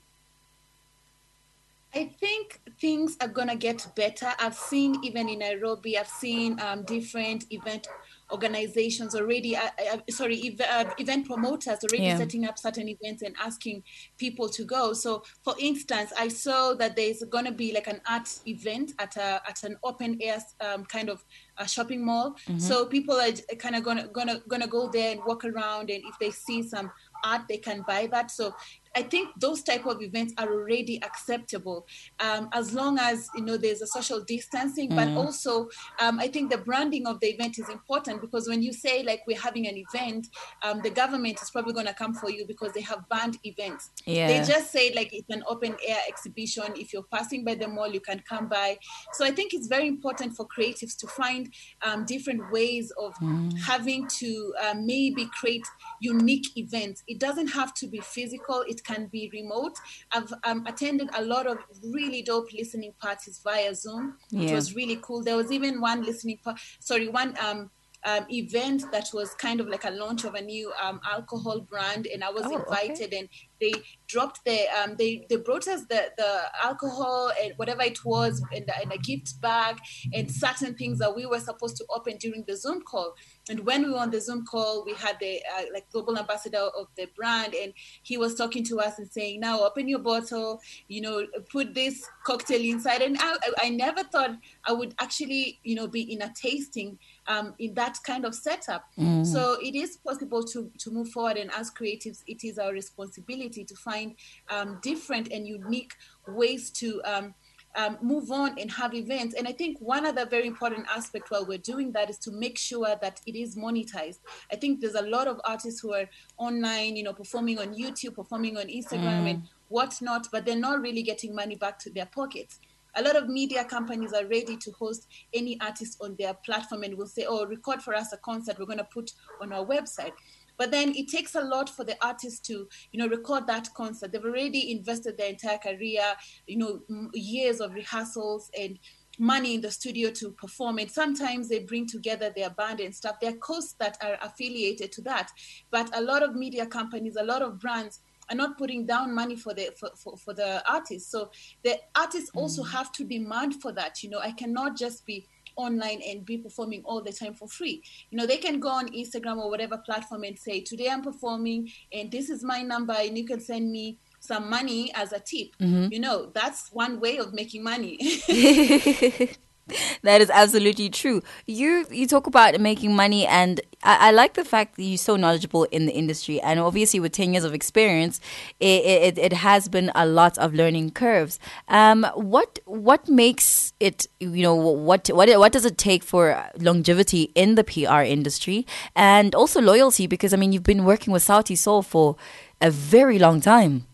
I 1.96 2.06
think 2.06 2.61
things 2.82 3.16
are 3.22 3.28
gonna 3.28 3.56
get 3.56 3.88
better. 3.96 4.34
I've 4.40 4.56
seen 4.56 4.96
even 5.04 5.30
in 5.30 5.40
Nairobi, 5.40 5.98
I've 5.98 6.08
seen 6.08 6.60
um, 6.60 6.84
different 6.84 7.46
event 7.52 7.88
organizations 8.32 9.14
already, 9.14 9.56
uh, 9.56 9.70
uh, 9.92 9.98
sorry, 10.10 10.42
ev- 10.48 10.68
uh, 10.88 10.90
event 10.98 11.28
promoters 11.28 11.80
already 11.84 12.06
yeah. 12.06 12.18
setting 12.18 12.46
up 12.46 12.58
certain 12.58 12.88
events 12.88 13.22
and 13.22 13.36
asking 13.40 13.84
people 14.18 14.50
to 14.50 14.64
go. 14.64 14.94
So, 14.94 15.24
for 15.44 15.54
instance, 15.60 16.12
I 16.18 16.30
saw 16.30 16.74
that 16.76 16.96
there's 16.96 17.24
going 17.24 17.46
to 17.46 17.52
be 17.52 17.74
like 17.74 17.88
an 17.88 18.02
art 18.10 18.30
event 18.48 18.94
at 19.00 19.18
a 19.18 19.42
at 19.48 19.64
an 19.64 19.78
open 19.84 20.18
air 20.22 20.38
um, 20.62 20.86
kind 20.86 21.10
of 21.10 21.24
a 21.58 21.68
shopping 21.68 22.04
mall. 22.06 22.36
Mm-hmm. 22.48 22.60
So 22.60 22.86
people 22.86 23.16
are 23.16 23.32
kind 23.58 23.76
of 23.76 23.84
gonna 23.84 24.08
gonna 24.08 24.42
gonna 24.48 24.68
go 24.68 24.90
there 24.90 25.12
and 25.12 25.22
walk 25.26 25.46
around, 25.46 25.90
and 25.90 26.04
if 26.06 26.18
they 26.20 26.32
see 26.32 26.64
some 26.64 26.92
art, 27.24 27.44
they 27.48 27.58
can 27.58 27.84
buy 27.88 28.08
that. 28.08 28.32
So 28.32 28.56
I 28.96 29.04
think 29.04 29.30
those 29.40 29.64
type 29.64 29.86
of 29.86 30.02
events 30.02 30.34
are 30.38 30.52
already 30.52 31.02
acceptable 31.04 31.88
um, 32.20 32.50
as 32.54 32.74
long 32.74 32.98
as 33.00 33.30
you 33.36 33.44
know 33.44 33.58
there's 33.58 33.82
a 33.82 33.88
social 33.88 34.22
distancing. 34.22 34.90
Mm. 34.90 34.96
But 34.96 35.08
also, 35.10 35.70
um, 36.00 36.20
I 36.20 36.28
think 36.28 36.52
the 36.52 36.58
branding 36.58 37.08
of 37.08 37.20
the 37.20 37.28
event 37.28 37.58
is 37.60 37.70
important 37.70 38.22
because 38.22 38.48
when 38.48 38.62
you 38.62 38.74
say 38.74 39.04
like 39.04 39.22
we're 39.28 39.40
having 39.40 39.68
an 39.68 39.78
event, 39.78 40.28
um, 40.64 40.82
the 40.82 40.90
government 40.90 41.42
is 41.42 41.50
probably 41.50 41.74
going 41.74 41.86
to 41.86 41.94
come 41.94 42.14
for 42.14 42.30
you 42.30 42.46
because 42.46 42.74
they 42.74 42.82
have 42.82 43.08
banned 43.10 43.38
events. 43.44 43.92
Yeah. 44.06 44.28
They 44.28 44.52
just 44.52 44.72
say 44.72 44.94
like 44.94 45.14
it's 45.14 45.30
an 45.30 45.44
open 45.48 45.76
air 45.88 46.00
exhibition. 46.08 46.66
If 46.76 46.94
you're 46.94 47.04
passing 47.04 47.46
by 47.46 47.56
the 47.56 47.68
mall, 47.68 47.92
you 47.92 48.02
can 48.02 48.22
come 48.28 48.48
by. 48.48 48.78
So 49.14 49.26
I 49.26 49.32
think 49.32 49.54
it's 49.54 49.68
very 49.68 49.88
important 49.88 50.36
for 50.36 50.48
creatives 50.48 50.98
to 50.98 51.08
find 51.08 51.54
um, 51.82 52.06
different 52.06 52.52
ways 52.52 52.92
of 53.00 53.14
mm. 53.16 53.58
having 53.60 54.08
to 54.20 54.54
uh, 54.62 54.76
maybe 54.78 55.30
create 55.40 55.66
unique 56.00 56.58
events. 56.58 57.04
It 57.08 57.20
doesn't 57.20 57.48
have 57.48 57.74
to 57.76 57.88
be 57.88 58.00
physical. 58.00 58.64
It 58.68 58.81
can 58.82 59.08
be 59.08 59.30
remote. 59.34 59.74
I've 60.12 60.34
um, 60.44 60.66
attended 60.68 61.10
a 61.18 61.24
lot 61.24 61.48
of 61.48 61.58
really 61.84 62.22
dope 62.22 62.52
listening 62.54 62.94
parties 63.00 63.40
via 63.44 63.74
Zoom, 63.76 64.18
yeah. 64.30 64.42
which 64.42 64.52
was 64.52 64.76
really 64.76 65.00
cool. 65.02 65.24
There 65.24 65.38
was 65.38 65.52
even 65.52 65.82
one 65.82 66.04
listening, 66.04 66.40
part. 66.44 66.60
sorry, 66.80 67.08
one 67.08 67.36
um, 67.40 67.70
um, 68.04 68.26
event 68.32 68.84
that 68.92 69.10
was 69.14 69.34
kind 69.36 69.60
of 69.60 69.68
like 69.68 69.84
a 69.86 69.92
launch 69.92 70.24
of 70.24 70.34
a 70.34 70.42
new 70.42 70.72
um, 70.82 71.00
alcohol 71.10 71.60
brand, 71.62 72.08
and 72.08 72.24
I 72.24 72.32
was 72.32 72.46
oh, 72.46 72.58
invited, 72.58 73.08
okay. 73.08 73.20
and 73.20 73.30
they 73.60 73.74
dropped 74.08 74.44
the 74.44 74.68
um, 74.82 74.96
they 74.98 75.26
they 75.30 75.36
brought 75.36 75.68
us 75.68 75.86
the 75.86 76.12
the 76.18 76.42
alcohol 76.64 77.32
and 77.42 77.54
whatever 77.58 77.84
it 77.84 78.04
was 78.04 78.44
in, 78.52 78.66
the, 78.66 78.74
in 78.82 78.92
a 78.92 78.98
gift 78.98 79.40
bag 79.40 79.78
and 80.14 80.30
certain 80.30 80.74
things 80.74 80.98
that 80.98 81.16
we 81.16 81.26
were 81.26 81.40
supposed 81.40 81.78
to 81.78 81.86
open 81.96 82.18
during 82.18 82.44
the 82.48 82.58
Zoom 82.58 82.82
call. 82.82 83.14
And 83.50 83.60
when 83.62 83.84
we 83.84 83.92
were 83.92 84.00
on 84.00 84.10
the 84.10 84.20
Zoom 84.20 84.46
call, 84.46 84.84
we 84.84 84.94
had 84.94 85.18
the 85.20 85.42
uh, 85.58 85.64
like 85.74 85.90
global 85.92 86.18
ambassador 86.18 86.70
of 86.78 86.88
the 86.98 87.08
brand, 87.16 87.54
and 87.54 87.74
he 88.02 88.18
was 88.18 88.36
talking 88.36 88.64
to 88.66 88.80
us 88.80 88.98
and 88.98 89.10
saying, 89.10 89.40
"Now 89.40 89.64
open 89.64 89.88
your 89.88 90.00
bottle, 90.00 90.60
you 90.88 91.02
know, 91.02 91.26
put 91.52 91.76
this 91.76 92.04
cocktail 92.26 92.62
inside." 92.62 93.02
And 93.04 93.18
I, 93.20 93.36
I 93.60 93.70
never 93.70 94.04
thought 94.04 94.32
I 94.66 94.74
would 94.74 94.96
actually, 95.00 95.60
you 95.64 95.76
know, 95.76 95.88
be 95.88 96.02
in 96.02 96.22
a 96.24 96.34
tasting 96.34 96.98
um, 97.28 97.54
in 97.60 97.74
that 97.76 97.98
kind 98.06 98.26
of 98.26 98.36
setup. 98.36 98.86
Mm. 98.98 99.26
So 99.26 99.58
it 99.62 99.76
is 99.76 99.98
possible 99.98 100.44
to 100.46 100.72
to 100.80 100.92
move 100.92 101.10
forward, 101.10 101.38
and 101.38 101.52
as 101.58 101.72
creatives, 101.72 102.24
it 102.28 102.44
is 102.44 102.58
our 102.58 102.72
responsibility 102.72 103.64
to 103.66 103.76
find 103.76 104.16
um, 104.50 104.80
different 104.82 105.32
and 105.32 105.48
unique 105.48 105.94
ways 106.28 106.70
to. 106.72 107.02
Um, 107.06 107.34
um, 107.76 107.98
move 108.02 108.32
on 108.32 108.60
and 108.60 108.70
have 108.72 108.94
events. 108.94 109.36
And 109.36 109.48
I 109.48 109.54
think 109.54 109.78
one 109.80 110.06
other 110.06 110.26
very 110.26 110.48
important 110.48 110.88
aspect 110.94 111.32
while 111.32 111.46
we're 111.46 111.58
doing 111.58 111.92
that 111.94 112.10
is 112.10 112.18
to 112.20 112.32
make 112.32 112.58
sure 112.58 112.96
that 113.02 113.22
it 113.26 113.36
is 113.36 113.56
monetized. 113.56 114.20
I 114.52 114.56
think 114.58 114.82
there's 114.82 114.96
a 114.96 115.04
lot 115.04 115.28
of 115.28 115.40
artists 115.46 115.80
who 115.80 115.94
are 115.94 116.10
online, 116.38 116.96
you 116.96 117.04
know, 117.04 117.14
performing 117.14 117.60
on 117.60 117.74
YouTube, 117.74 118.16
performing 118.16 118.58
on 118.58 118.66
Instagram 118.66 119.24
mm. 119.24 119.32
and 119.32 119.44
whatnot, 119.70 120.28
but 120.32 120.46
they're 120.46 120.56
not 120.58 120.82
really 120.82 121.02
getting 121.02 121.34
money 121.34 121.56
back 121.56 121.80
to 121.80 121.90
their 121.90 122.08
pockets. 122.08 122.60
A 122.96 123.02
lot 123.02 123.16
of 123.16 123.28
media 123.28 123.64
companies 123.64 124.14
are 124.14 124.26
ready 124.26 124.58
to 124.58 124.72
host 124.72 125.08
any 125.34 125.60
artist 125.62 125.98
on 126.02 126.16
their 126.20 126.34
platform 126.34 126.84
and 126.84 126.98
will 126.98 127.08
say, 127.08 127.26
oh, 127.28 127.46
record 127.46 127.82
for 127.82 127.96
us 127.96 128.14
a 128.14 128.18
concert. 128.18 128.58
We're 128.60 128.66
going 128.66 128.78
to 128.78 128.88
put 128.92 129.12
on 129.42 129.54
our 129.54 129.66
website. 129.66 130.14
But 130.58 130.70
then 130.70 130.94
it 130.96 131.08
takes 131.08 131.34
a 131.34 131.42
lot 131.42 131.70
for 131.70 131.84
the 131.84 131.98
artist 132.06 132.46
to 132.46 132.68
you 132.92 133.00
know 133.00 133.08
record 133.08 133.48
that 133.48 133.74
concert. 133.74 134.12
They've 134.12 134.24
already 134.24 134.72
invested 134.72 135.18
their 135.18 135.30
entire 135.30 135.58
career 135.58 136.04
you 136.46 136.58
know 136.58 136.82
years 137.14 137.62
of 137.62 137.74
rehearsals 137.74 138.52
and 138.56 138.78
money 139.18 139.56
in 139.56 139.62
the 139.62 139.72
studio 139.72 140.10
to 140.10 140.32
perform 140.32 140.78
and 140.78 140.90
sometimes 140.90 141.50
they 141.50 141.60
bring 141.60 141.86
together 141.86 142.32
their 142.36 142.52
band 142.52 142.80
and 142.80 142.94
stuff. 142.94 143.16
There 143.20 143.32
are 143.32 143.38
costs 143.38 143.76
that 143.80 143.98
are 144.04 144.18
affiliated 144.22 144.92
to 144.92 145.02
that. 145.02 145.32
But 145.72 145.90
a 145.98 146.02
lot 146.02 146.22
of 146.22 146.36
media 146.36 146.68
companies 146.68 147.16
a 147.16 147.24
lot 147.24 147.42
of 147.42 147.60
brands 147.60 148.00
are 148.32 148.36
not 148.36 148.58
putting 148.58 148.86
down 148.86 149.14
money 149.14 149.36
for 149.36 149.54
the 149.54 149.72
for, 149.80 149.90
for, 149.96 150.18
for 150.18 150.34
the 150.34 150.64
artists 150.72 151.12
so 151.12 151.30
the 151.64 151.78
artists 151.96 152.32
mm. 152.32 152.40
also 152.40 152.64
have 152.64 152.92
to 152.92 153.04
demand 153.04 153.62
for 153.62 153.72
that 153.72 154.02
you 154.02 154.10
know 154.10 154.20
i 154.20 154.32
cannot 154.32 154.76
just 154.78 155.06
be 155.06 155.28
online 155.56 156.02
and 156.08 156.26
be 156.26 156.38
performing 156.38 156.82
all 156.86 157.02
the 157.02 157.12
time 157.12 157.34
for 157.34 157.48
free. 157.48 157.82
You 158.10 158.18
know, 158.18 158.26
they 158.26 158.38
can 158.38 158.60
go 158.60 158.70
on 158.70 158.90
Instagram 158.90 159.38
or 159.38 159.50
whatever 159.50 159.78
platform 159.78 160.24
and 160.24 160.38
say, 160.38 160.62
Today 160.62 160.90
I'm 160.90 161.02
performing 161.02 161.70
and 161.92 162.12
this 162.12 162.30
is 162.30 162.44
my 162.44 162.62
number, 162.62 162.94
and 162.94 163.18
you 163.18 163.26
can 163.26 163.40
send 163.40 163.72
me 163.72 163.98
some 164.20 164.50
money 164.50 164.92
as 164.94 165.12
a 165.14 165.20
tip. 165.20 165.50
Mm-hmm. 165.60 165.92
You 165.92 166.00
know, 166.00 166.32
that's 166.34 166.72
one 166.72 167.00
way 167.00 167.18
of 167.18 167.34
making 167.34 167.64
money. 167.64 167.98
that 170.04 170.22
is 170.22 170.30
absolutely 170.30 170.90
true. 170.90 171.22
You 171.46 171.86
you 171.92 172.08
talk 172.08 172.28
about 172.28 172.60
making 172.60 172.96
money, 172.96 173.26
and 173.26 173.62
I, 173.84 174.10
I, 174.10 174.12
like 174.12 174.34
the 174.34 174.46
fact 174.46 174.76
that 174.76 174.84
you're 174.84 174.98
so 174.98 175.16
knowledgeable 175.16 175.66
in 175.66 175.86
the 175.86 175.94
industry. 175.94 176.40
And 176.42 176.60
obviously, 176.60 177.00
with 177.00 177.12
ten 177.12 177.34
years 177.34 177.44
of 177.44 177.54
experience, 177.54 178.20
it 178.60 178.86
it, 178.86 179.18
it 179.18 179.34
has 179.34 179.68
been 179.68 179.92
a 179.96 180.06
lot 180.06 180.38
of 180.38 180.54
learning 180.54 180.92
curves. 180.92 181.40
Um, 181.68 182.06
what 182.16 182.60
what 182.66 183.08
makes 183.10 183.74
it? 183.80 184.08
You 184.20 184.44
know, 184.44 184.56
what 184.56 185.10
what 185.10 185.30
what 185.30 185.52
does 185.52 185.66
it 185.66 185.78
take 185.78 186.04
for 186.04 186.50
longevity 186.58 187.32
in 187.36 187.56
the 187.56 187.64
PR 187.64 188.02
industry, 188.02 188.66
and 188.96 189.34
also 189.36 189.62
loyalty? 189.62 190.08
Because 190.08 190.34
I 190.34 190.38
mean, 190.38 190.52
you've 190.52 190.64
been 190.64 190.86
working 190.86 191.14
with 191.14 191.24
Sauti 191.24 191.58
Sol 191.58 191.82
for 191.82 192.16
a 192.60 192.72
very 192.72 193.20
long 193.20 193.42
time. 193.42 193.86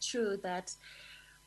True 0.00 0.36
that. 0.42 0.74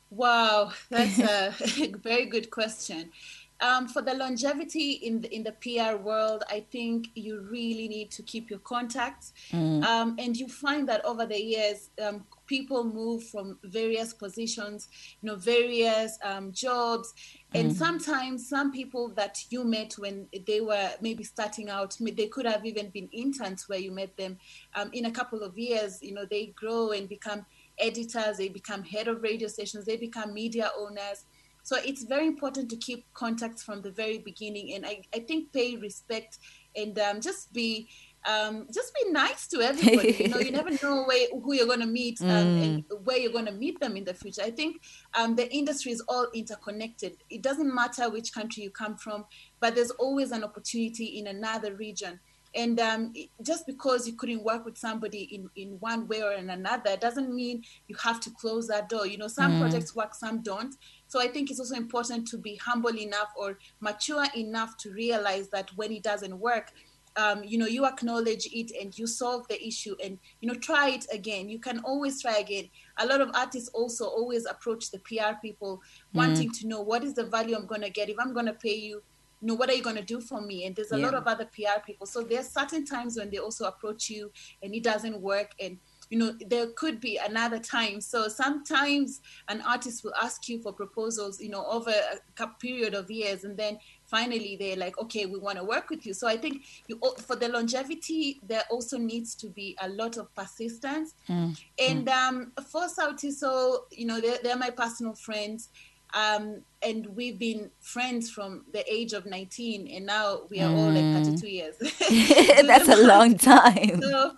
Wow, 0.09 0.71
that's 0.89 1.19
a 1.19 1.53
very 2.03 2.25
good 2.25 2.49
question. 2.51 3.11
Um, 3.59 3.87
for 3.87 4.03
the 4.03 4.13
longevity 4.13 4.91
in 4.91 5.21
the 5.21 5.33
in 5.33 5.43
the 5.43 5.53
PR 5.53 5.97
world, 5.97 6.43
I 6.47 6.63
think 6.71 7.07
you 7.15 7.39
really 7.49 7.87
need 7.87 8.11
to 8.11 8.21
keep 8.21 8.51
your 8.51 8.59
contacts, 8.59 9.33
mm. 9.51 9.83
um, 9.83 10.15
and 10.19 10.37
you 10.37 10.47
find 10.47 10.87
that 10.89 11.03
over 11.03 11.25
the 11.25 11.41
years, 11.41 11.89
um, 11.99 12.23
people 12.45 12.83
move 12.83 13.23
from 13.23 13.57
various 13.63 14.13
positions, 14.13 14.89
you 15.21 15.27
know, 15.27 15.37
various 15.37 16.19
um, 16.23 16.51
jobs, 16.51 17.15
and 17.55 17.71
mm. 17.71 17.75
sometimes 17.75 18.47
some 18.47 18.71
people 18.71 19.09
that 19.15 19.43
you 19.49 19.63
met 19.63 19.93
when 19.97 20.27
they 20.45 20.61
were 20.61 20.91
maybe 21.01 21.23
starting 21.23 21.67
out, 21.67 21.97
they 21.99 22.27
could 22.27 22.45
have 22.45 22.63
even 22.63 22.89
been 22.89 23.09
interns 23.11 23.67
where 23.67 23.79
you 23.79 23.91
met 23.91 24.15
them. 24.17 24.37
Um, 24.75 24.91
in 24.93 25.05
a 25.05 25.11
couple 25.11 25.41
of 25.41 25.57
years, 25.57 25.97
you 26.03 26.13
know, 26.13 26.25
they 26.25 26.47
grow 26.55 26.91
and 26.91 27.09
become 27.09 27.43
editors, 27.79 28.37
they 28.37 28.49
become 28.49 28.83
head 28.83 29.07
of 29.07 29.21
radio 29.21 29.47
stations, 29.47 29.85
they 29.85 29.97
become 29.97 30.33
media 30.33 30.71
owners. 30.77 31.25
So 31.63 31.75
it's 31.83 32.03
very 32.03 32.27
important 32.27 32.69
to 32.69 32.77
keep 32.77 33.05
contacts 33.13 33.61
from 33.61 33.81
the 33.81 33.91
very 33.91 34.19
beginning. 34.19 34.73
And 34.73 34.85
I, 34.85 35.01
I 35.13 35.19
think 35.19 35.51
pay 35.51 35.75
respect 35.75 36.39
and 36.75 36.97
um, 36.97 37.19
just 37.19 37.51
be 37.51 37.89
um, 38.27 38.67
just 38.73 38.93
be 38.93 39.11
nice 39.11 39.47
to 39.47 39.61
everybody. 39.61 40.15
you 40.19 40.27
know, 40.27 40.39
you 40.39 40.51
never 40.51 40.69
know 40.83 41.03
where, 41.03 41.27
who 41.31 41.53
you're 41.53 41.67
going 41.67 41.79
to 41.79 41.85
meet 41.85 42.21
um, 42.21 42.27
mm. 42.27 42.63
and 42.63 42.83
where 43.03 43.17
you're 43.17 43.31
going 43.31 43.45
to 43.45 43.51
meet 43.53 43.79
them 43.79 43.95
in 43.95 44.03
the 44.03 44.13
future. 44.13 44.41
I 44.43 44.51
think 44.51 44.81
um, 45.13 45.35
the 45.35 45.49
industry 45.53 45.91
is 45.91 46.03
all 46.07 46.27
interconnected. 46.33 47.17
It 47.29 47.41
doesn't 47.41 47.73
matter 47.73 48.09
which 48.09 48.33
country 48.33 48.63
you 48.63 48.69
come 48.69 48.97
from, 48.97 49.25
but 49.59 49.75
there's 49.75 49.91
always 49.91 50.31
an 50.31 50.43
opportunity 50.43 51.19
in 51.19 51.27
another 51.27 51.75
region. 51.75 52.19
And 52.57 52.79
um, 52.79 53.13
just 53.43 53.67
because 53.67 54.07
you 54.07 54.13
couldn't 54.13 54.43
work 54.43 54.65
with 54.65 54.79
somebody 54.79 55.29
in, 55.35 55.47
in 55.55 55.77
one 55.79 56.07
way 56.07 56.23
or 56.23 56.33
in 56.33 56.49
another 56.49 56.97
doesn't 56.97 57.33
mean 57.33 57.61
you 57.87 57.95
have 58.03 58.19
to 58.21 58.31
close 58.31 58.67
that 58.67 58.89
door. 58.89 59.05
You 59.05 59.19
know, 59.19 59.27
some 59.27 59.53
mm. 59.53 59.59
projects 59.59 59.95
work, 59.95 60.15
some 60.15 60.41
don't. 60.41 60.73
So 61.07 61.21
I 61.21 61.27
think 61.27 61.51
it's 61.51 61.59
also 61.59 61.75
important 61.75 62.27
to 62.29 62.37
be 62.37 62.55
humble 62.55 62.97
enough 62.97 63.29
or 63.37 63.59
mature 63.79 64.25
enough 64.35 64.75
to 64.77 64.91
realize 64.91 65.49
that 65.49 65.69
when 65.75 65.91
it 65.91 66.01
doesn't 66.01 66.39
work, 66.39 66.71
um, 67.15 67.43
you 67.43 67.59
know, 67.59 67.67
you 67.67 67.85
acknowledge 67.85 68.47
it 68.51 68.71
and 68.81 68.97
you 68.97 69.05
solve 69.05 69.47
the 69.47 69.63
issue 69.65 69.95
and, 70.03 70.17
you 70.41 70.47
know, 70.47 70.55
try 70.55 70.89
it 70.89 71.05
again. 71.13 71.49
You 71.49 71.59
can 71.59 71.79
always 71.79 72.21
try 72.23 72.37
again. 72.37 72.69
A 72.97 73.05
lot 73.05 73.21
of 73.21 73.29
artists 73.35 73.69
also 73.69 74.05
always 74.05 74.45
approach 74.45 74.89
the 74.89 74.99
PR 74.99 75.37
people 75.43 75.77
mm. 75.77 76.17
wanting 76.17 76.51
to 76.53 76.67
know 76.67 76.81
what 76.81 77.03
is 77.03 77.13
the 77.13 77.25
value 77.25 77.55
I'm 77.55 77.67
going 77.67 77.81
to 77.81 77.91
get 77.91 78.09
if 78.09 78.17
I'm 78.19 78.33
going 78.33 78.47
to 78.47 78.53
pay 78.53 78.75
you 78.75 79.03
you 79.41 79.47
know, 79.47 79.53
what 79.53 79.69
are 79.69 79.73
you 79.73 79.83
going 79.83 79.95
to 79.95 80.01
do 80.01 80.19
for 80.19 80.41
me? 80.41 80.65
And 80.65 80.75
there's 80.75 80.91
a 80.91 80.97
yeah. 80.97 81.05
lot 81.05 81.13
of 81.13 81.27
other 81.27 81.45
PR 81.45 81.79
people. 81.85 82.07
So 82.07 82.23
there's 82.23 82.49
certain 82.49 82.85
times 82.85 83.17
when 83.17 83.29
they 83.29 83.37
also 83.37 83.65
approach 83.65 84.09
you 84.09 84.31
and 84.63 84.73
it 84.73 84.83
doesn't 84.83 85.21
work. 85.21 85.51
And, 85.59 85.77
you 86.09 86.17
know, 86.17 86.33
there 86.47 86.67
could 86.75 86.99
be 86.99 87.17
another 87.17 87.59
time. 87.59 88.01
So 88.01 88.29
sometimes 88.29 89.21
an 89.49 89.61
artist 89.61 90.03
will 90.03 90.13
ask 90.19 90.47
you 90.49 90.59
for 90.61 90.73
proposals, 90.73 91.39
you 91.39 91.49
know, 91.49 91.65
over 91.65 91.91
a 92.39 92.47
period 92.59 92.95
of 92.95 93.11
years. 93.11 93.43
And 93.43 93.55
then 93.55 93.77
finally 94.05 94.57
they're 94.59 94.77
like, 94.77 94.97
okay, 94.97 95.27
we 95.27 95.37
want 95.37 95.59
to 95.59 95.63
work 95.63 95.91
with 95.91 96.05
you. 96.05 96.13
So 96.15 96.27
I 96.27 96.37
think 96.37 96.63
you, 96.87 96.99
for 97.19 97.35
the 97.35 97.49
longevity, 97.49 98.39
there 98.47 98.63
also 98.71 98.97
needs 98.97 99.35
to 99.35 99.49
be 99.49 99.77
a 99.81 99.89
lot 99.89 100.17
of 100.17 100.33
persistence. 100.33 101.13
Mm. 101.29 101.61
And 101.77 102.09
um, 102.09 102.51
for 102.69 102.87
Sauti 102.87 103.31
Sol, 103.31 103.85
you 103.91 104.07
know, 104.07 104.19
they're, 104.19 104.39
they're 104.41 104.57
my 104.57 104.71
personal 104.71 105.13
friends 105.13 105.69
um, 106.13 106.61
and 106.81 107.07
we've 107.15 107.37
been 107.37 107.69
friends 107.79 108.29
from 108.29 108.63
the 108.71 108.83
age 108.91 109.13
of 109.13 109.25
19 109.25 109.87
and 109.87 110.05
now 110.05 110.41
we 110.49 110.59
are 110.59 110.69
mm. 110.69 110.77
all 110.77 110.91
like 110.91 111.25
32 111.25 111.47
years 111.47 111.75
that's 112.67 112.87
a 112.87 113.07
long 113.07 113.37
time 113.37 114.01
so 114.01 114.33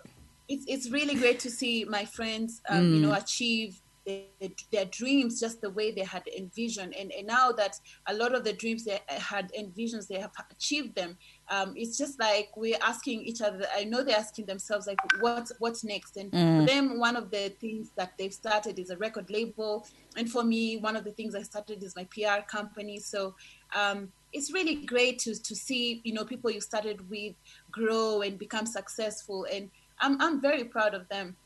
it's, 0.48 0.64
it's 0.66 0.90
really 0.90 1.14
great 1.14 1.38
to 1.40 1.50
see 1.50 1.84
my 1.84 2.04
friends 2.04 2.60
um, 2.68 2.84
mm. 2.84 2.94
you 2.94 3.00
know 3.00 3.12
mm. 3.12 3.22
achieve 3.22 3.80
their, 4.06 4.50
their, 4.72 4.86
dreams 4.86 5.38
just 5.38 5.60
the 5.60 5.70
way 5.70 5.92
they 5.92 6.02
had 6.02 6.26
envisioned 6.36 6.94
and, 6.96 7.12
and 7.12 7.26
now 7.26 7.52
that 7.52 7.78
a 8.06 8.14
lot 8.14 8.34
of 8.34 8.44
the 8.44 8.52
dreams 8.52 8.84
they 8.84 8.98
had 9.08 9.52
envisions 9.52 10.08
they 10.08 10.18
have 10.18 10.32
achieved 10.50 10.94
them 10.94 11.16
um, 11.50 11.74
it's 11.76 11.98
just 11.98 12.18
like 12.18 12.50
we're 12.56 12.78
asking 12.80 13.22
each 13.22 13.40
other 13.42 13.66
i 13.76 13.84
know 13.84 14.02
they're 14.02 14.16
asking 14.16 14.46
themselves 14.46 14.86
like 14.86 14.98
what 15.20 15.50
what's 15.58 15.84
next? 15.84 16.16
And 16.16 16.30
mm. 16.30 16.60
for 16.60 16.66
them 16.66 16.98
one 16.98 17.16
of 17.16 17.30
the 17.30 17.50
things 17.60 17.90
that 17.96 18.12
they've 18.18 18.32
started 18.32 18.78
is 18.78 18.90
a 18.90 18.96
record 18.96 19.30
label. 19.30 19.86
And 20.16 20.30
for 20.30 20.44
me 20.44 20.76
one 20.76 20.96
of 20.96 21.04
the 21.04 21.12
things 21.12 21.34
i 21.34 21.42
started 21.42 21.82
is 21.82 21.96
my 21.96 22.04
pr 22.04 22.42
company. 22.48 22.98
So 22.98 23.34
um, 23.74 24.10
it's 24.32 24.52
really 24.52 24.86
great 24.86 25.18
to, 25.20 25.34
to 25.34 25.54
see 25.54 26.00
you 26.04 26.12
know 26.12 26.24
people 26.24 26.50
you 26.50 26.60
started 26.60 27.08
with 27.10 27.34
grow 27.70 28.22
and 28.22 28.38
become 28.38 28.66
successful. 28.66 29.46
And 29.52 29.70
i'm, 30.00 30.20
I'm 30.20 30.40
very 30.40 30.64
proud 30.64 30.94
of 30.94 31.08
them 31.08 31.36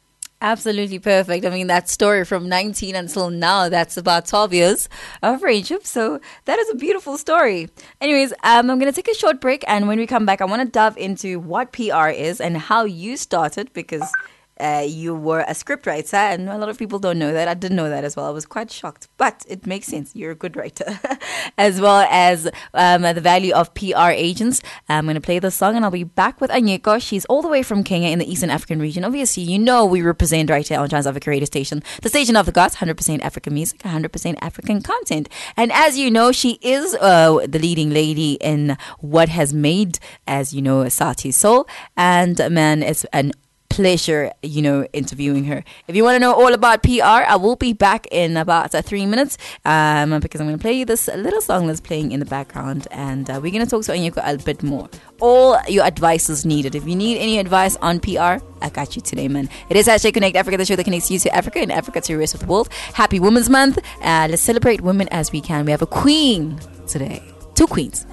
Absolutely 0.45 0.99
perfect. 0.99 1.47
I 1.47 1.49
mean, 1.49 1.69
that 1.69 1.89
story 1.89 2.23
from 2.27 2.51
19 2.51 2.95
until 2.95 3.31
now, 3.31 3.71
that's 3.71 3.97
about 3.97 4.27
12 4.27 4.53
years 4.53 4.89
of 5.23 5.41
friendship. 5.41 5.87
So 5.87 6.21
that 6.45 6.59
is 6.59 6.69
a 6.69 6.75
beautiful 6.75 7.17
story. 7.17 7.71
Anyways, 7.99 8.33
um, 8.43 8.71
I'm 8.71 8.79
going 8.79 8.93
to 8.93 8.93
take 8.93 9.09
a 9.09 9.15
short 9.15 9.41
break. 9.41 9.65
And 9.67 9.89
when 9.89 9.99
we 9.99 10.07
come 10.07 10.27
back, 10.27 10.43
I 10.43 10.45
want 10.45 10.61
to 10.61 10.69
dive 10.69 10.99
into 10.99 11.41
what 11.41 11.73
PR 11.73 12.09
is 12.09 12.43
and 12.43 12.59
how 12.59 12.85
you 12.85 13.17
started 13.17 13.73
because 13.73 14.13
uh, 14.61 14.85
you 14.87 15.15
were 15.15 15.41
a 15.41 15.53
scriptwriter, 15.53 16.15
and 16.15 16.49
a 16.49 16.59
lot 16.59 16.69
of 16.69 16.79
people 16.79 16.99
don't 16.99 17.19
know 17.19 17.33
that. 17.33 17.49
I 17.49 17.55
didn't 17.55 17.77
know 17.77 17.89
that 17.89 18.05
as 18.05 18.17
well. 18.17 18.27
I 18.27 18.31
was 18.31 18.47
quite 18.47 18.71
shocked, 18.71 19.09
but 19.17 19.45
it 19.49 19.67
makes 19.67 19.87
sense. 19.87 20.15
You're 20.15 20.31
a 20.31 20.37
good 20.37 20.57
writer, 20.57 21.01
as 21.59 21.81
well 21.81 22.07
as 22.11 22.49
um, 22.73 23.03
the 23.03 23.21
value 23.21 23.53
of 23.53 23.75
PR 23.75 24.11
agents. 24.11 24.63
I'm 24.89 25.07
going 25.07 25.15
to 25.17 25.21
play 25.21 25.39
the 25.39 25.51
song, 25.51 25.77
and 25.77 25.85
I'll 25.85 25.91
be 25.91 26.05
back 26.05 26.41
with 26.41 26.51
Anyiko. 26.51 27.03
She's 27.03 27.25
all 27.27 27.43
the 27.43 27.49
way 27.49 27.63
from 27.63 27.83
Kenya 27.83 28.11
in 28.11 28.19
the 28.19 28.31
Eastern 28.31 28.51
African 28.51 28.79
region. 28.79 29.05
Obviously, 29.05 29.43
you 29.43 29.59
know 29.59 29.85
we 29.85 30.03
represent 30.03 30.51
right 30.51 30.67
here 30.67 30.79
on 30.79 30.89
Trans 30.89 31.07
Africa 31.07 31.31
Radio 31.31 31.47
Station, 31.47 31.83
the 32.03 32.09
station 32.09 32.37
of 32.37 32.47
the 32.47 32.53
gods, 32.53 32.77
100% 32.77 33.23
African 33.23 33.55
music, 33.55 33.81
100% 33.81 34.37
African 34.41 34.83
content. 34.83 35.29
And 35.57 35.73
as 35.73 35.99
you 35.99 36.11
know, 36.11 36.33
she 36.33 36.59
is 36.63 36.95
uh, 36.95 37.47
the 37.47 37.59
leading 37.59 37.91
lady 37.91 38.35
in 38.35 38.77
what 39.01 39.29
has 39.29 39.53
made, 39.53 39.99
as 40.27 40.55
you 40.55 40.63
know, 40.63 40.85
Sauti 40.85 41.33
Sol. 41.33 41.67
And 41.97 42.39
man, 42.51 42.83
it's 42.83 43.05
an 43.13 43.33
pleasure, 43.75 44.31
you 44.41 44.63
know, 44.63 44.87
interviewing 44.93 45.43
her. 45.47 45.65
If 45.89 45.97
you 45.97 46.05
want 46.05 46.15
to 46.15 46.21
know 46.21 46.33
all 46.33 46.55
about 46.55 46.85
PR, 46.85 47.27
I 47.27 47.35
will 47.35 47.57
be 47.57 47.73
back 47.73 48.07
in 48.13 48.37
about 48.37 48.73
uh, 48.73 48.83
three 48.83 49.05
minutes 49.05 49.37
um, 49.65 50.21
because 50.21 50.41
I'm 50.41 50.47
going 50.47 50.57
to 50.57 50.63
play 50.63 50.75
you 50.75 50.85
this 50.85 51.09
little 51.09 51.41
song 51.41 51.67
that's 51.67 51.81
playing 51.81 52.13
in 52.13 52.21
the 52.21 52.27
background, 52.27 52.87
and 52.93 53.29
uh, 53.29 53.41
we're 53.43 53.51
going 53.51 53.65
to 53.65 53.69
talk 53.69 53.83
to 53.87 53.93
Anyiko 53.93 54.23
a 54.25 54.39
bit 54.39 54.63
more. 54.63 54.89
All 55.21 55.59
your 55.67 55.85
advice 55.85 56.31
is 56.31 56.47
needed. 56.47 56.77
If 56.77 56.87
you 56.87 56.95
need 56.95 57.19
any 57.19 57.41
advice 57.41 57.75
on 57.83 57.99
PR, 57.99 58.39
I 58.63 58.71
got 58.73 58.95
you 58.95 59.03
today, 59.03 59.27
man. 59.27 59.49
It 59.69 59.77
is 59.77 59.89
hashtag 59.89 60.15
Connect 60.15 60.37
Africa, 60.37 60.57
the 60.57 60.65
show 60.65 60.77
that 60.77 60.85
connects 60.85 61.11
you 61.11 61.19
to 61.19 61.35
Africa 61.35 61.59
and 61.59 61.73
Africa 61.73 62.01
to 62.01 62.13
the 62.13 62.19
rest 62.19 62.35
of 62.35 62.41
the 62.41 62.47
world. 62.47 62.69
Happy 62.93 63.19
Women's 63.19 63.51
Month. 63.51 63.79
Uh, 64.03 64.29
let's 64.31 64.43
celebrate 64.43 64.83
women 64.83 65.09
as 65.09 65.33
we 65.33 65.41
can. 65.41 65.65
We 65.65 65.73
have 65.73 65.83
a 65.83 65.87
queen 65.87 66.61
today, 66.87 67.25
two 67.57 67.67
queens. 67.67 68.07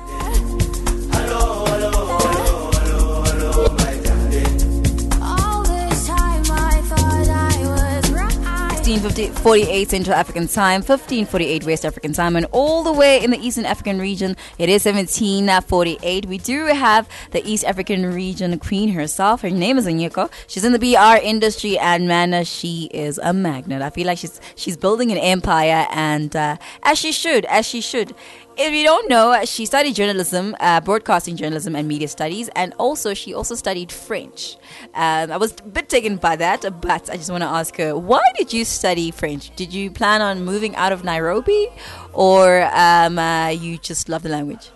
1548 9.21 9.89
Central 9.89 10.15
African 10.15 10.47
Time, 10.47 10.79
1548 10.81 11.63
West 11.65 11.85
African 11.85 12.11
Time, 12.11 12.35
and 12.35 12.47
all 12.51 12.81
the 12.81 12.91
way 12.91 13.23
in 13.23 13.29
the 13.29 13.37
Eastern 13.37 13.65
African 13.65 13.99
region, 13.99 14.35
it 14.57 14.67
is 14.67 14.83
1748. 14.83 16.25
We 16.25 16.39
do 16.39 16.65
have 16.65 17.07
the 17.29 17.47
East 17.47 17.63
African 17.65 18.11
region 18.11 18.57
queen 18.57 18.93
herself. 18.93 19.43
Her 19.43 19.51
name 19.51 19.77
is 19.77 19.85
Anyiko. 19.85 20.31
She's 20.47 20.65
in 20.65 20.71
the 20.71 20.79
PR 20.79 21.23
industry, 21.23 21.77
and 21.77 22.07
man, 22.07 22.43
she 22.45 22.85
is 22.91 23.19
a 23.21 23.31
magnet. 23.31 23.83
I 23.83 23.91
feel 23.91 24.07
like 24.07 24.17
she's 24.17 24.41
she's 24.55 24.75
building 24.75 25.11
an 25.11 25.19
empire, 25.19 25.85
and 25.91 26.35
uh, 26.35 26.57
as 26.81 26.97
she 26.97 27.11
should, 27.11 27.45
as 27.45 27.67
she 27.67 27.79
should 27.79 28.15
if 28.57 28.73
you 28.73 28.83
don't 28.83 29.09
know, 29.09 29.43
she 29.45 29.65
studied 29.65 29.95
journalism, 29.95 30.55
uh, 30.59 30.81
broadcasting 30.81 31.35
journalism, 31.35 31.75
and 31.75 31.87
media 31.87 32.07
studies, 32.07 32.49
and 32.55 32.73
also 32.77 33.13
she 33.13 33.33
also 33.33 33.55
studied 33.55 33.91
French. 33.91 34.57
Um, 34.93 35.31
I 35.31 35.37
was 35.37 35.53
a 35.59 35.63
bit 35.63 35.89
taken 35.89 36.17
by 36.17 36.35
that, 36.35 36.61
but 36.81 37.09
I 37.09 37.17
just 37.17 37.31
want 37.31 37.43
to 37.43 37.49
ask 37.49 37.75
her, 37.77 37.97
why 37.97 38.23
did 38.37 38.51
you 38.53 38.65
study 38.65 39.11
French? 39.11 39.55
Did 39.55 39.73
you 39.73 39.89
plan 39.89 40.21
on 40.21 40.43
moving 40.43 40.75
out 40.75 40.91
of 40.91 41.03
Nairobi, 41.03 41.69
or 42.13 42.63
um, 42.73 43.17
uh, 43.17 43.49
you 43.49 43.77
just 43.77 44.09
love 44.09 44.23
the 44.23 44.29
language? 44.29 44.71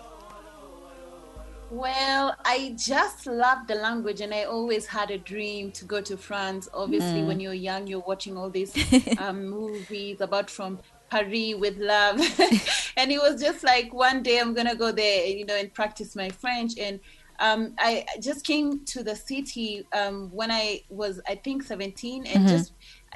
Well, 1.70 2.34
I 2.46 2.74
just 2.77 3.27
love 3.27 3.67
the 3.67 3.75
language, 3.75 4.22
and 4.22 4.34
I 4.34 4.44
always 4.44 4.86
had 4.86 5.12
a 5.12 5.17
dream 5.17 5.72
to 5.74 5.84
go 5.84 6.00
to 6.00 6.15
France. 6.15 6.70
Obviously, 6.74 7.22
mm. 7.22 7.27
when 7.27 7.41
you're 7.41 7.53
young, 7.53 7.86
you're 7.88 8.05
watching 8.08 8.38
all 8.38 8.50
these 8.50 8.74
um, 9.20 9.48
movies 9.48 10.22
about 10.22 10.50
from 10.50 10.79
Paris 11.10 11.56
with 11.56 11.78
love. 11.78 12.20
and 12.98 13.12
it 13.12 13.20
was 13.22 13.42
just 13.42 13.64
like 13.64 13.94
one 13.94 14.24
day 14.24 14.40
I'm 14.40 14.54
gonna 14.54 14.76
go 14.76 14.92
there, 14.92 15.26
you 15.26 15.46
know, 15.46 15.56
and 15.56 15.74
practice 15.74 16.16
my 16.16 16.30
French. 16.30 16.78
And 16.78 17.00
um, 17.40 17.74
I 17.78 18.06
just 18.22 18.46
came 18.46 18.86
to 18.86 19.04
the 19.04 19.16
city 19.16 19.86
um, 19.94 20.30
when 20.32 20.52
I 20.52 20.82
was, 20.90 21.20
I 21.28 21.36
think, 21.36 21.64
17, 21.64 22.26
and 22.26 22.36
mm-hmm. 22.36 22.48
just 22.48 22.74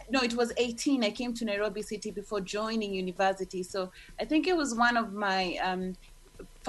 no, 0.10 0.22
it 0.22 0.34
was 0.34 0.52
18. 0.58 1.04
I 1.04 1.12
came 1.12 1.34
to 1.36 1.46
Nairobi 1.46 1.82
City 1.82 2.12
before 2.12 2.42
joining 2.42 2.94
university. 2.94 3.64
So 3.64 3.92
I 4.20 4.26
think 4.26 4.48
it 4.48 4.56
was 4.56 4.74
one 4.76 4.98
of 4.98 5.14
my 5.14 5.58
um, 5.58 5.96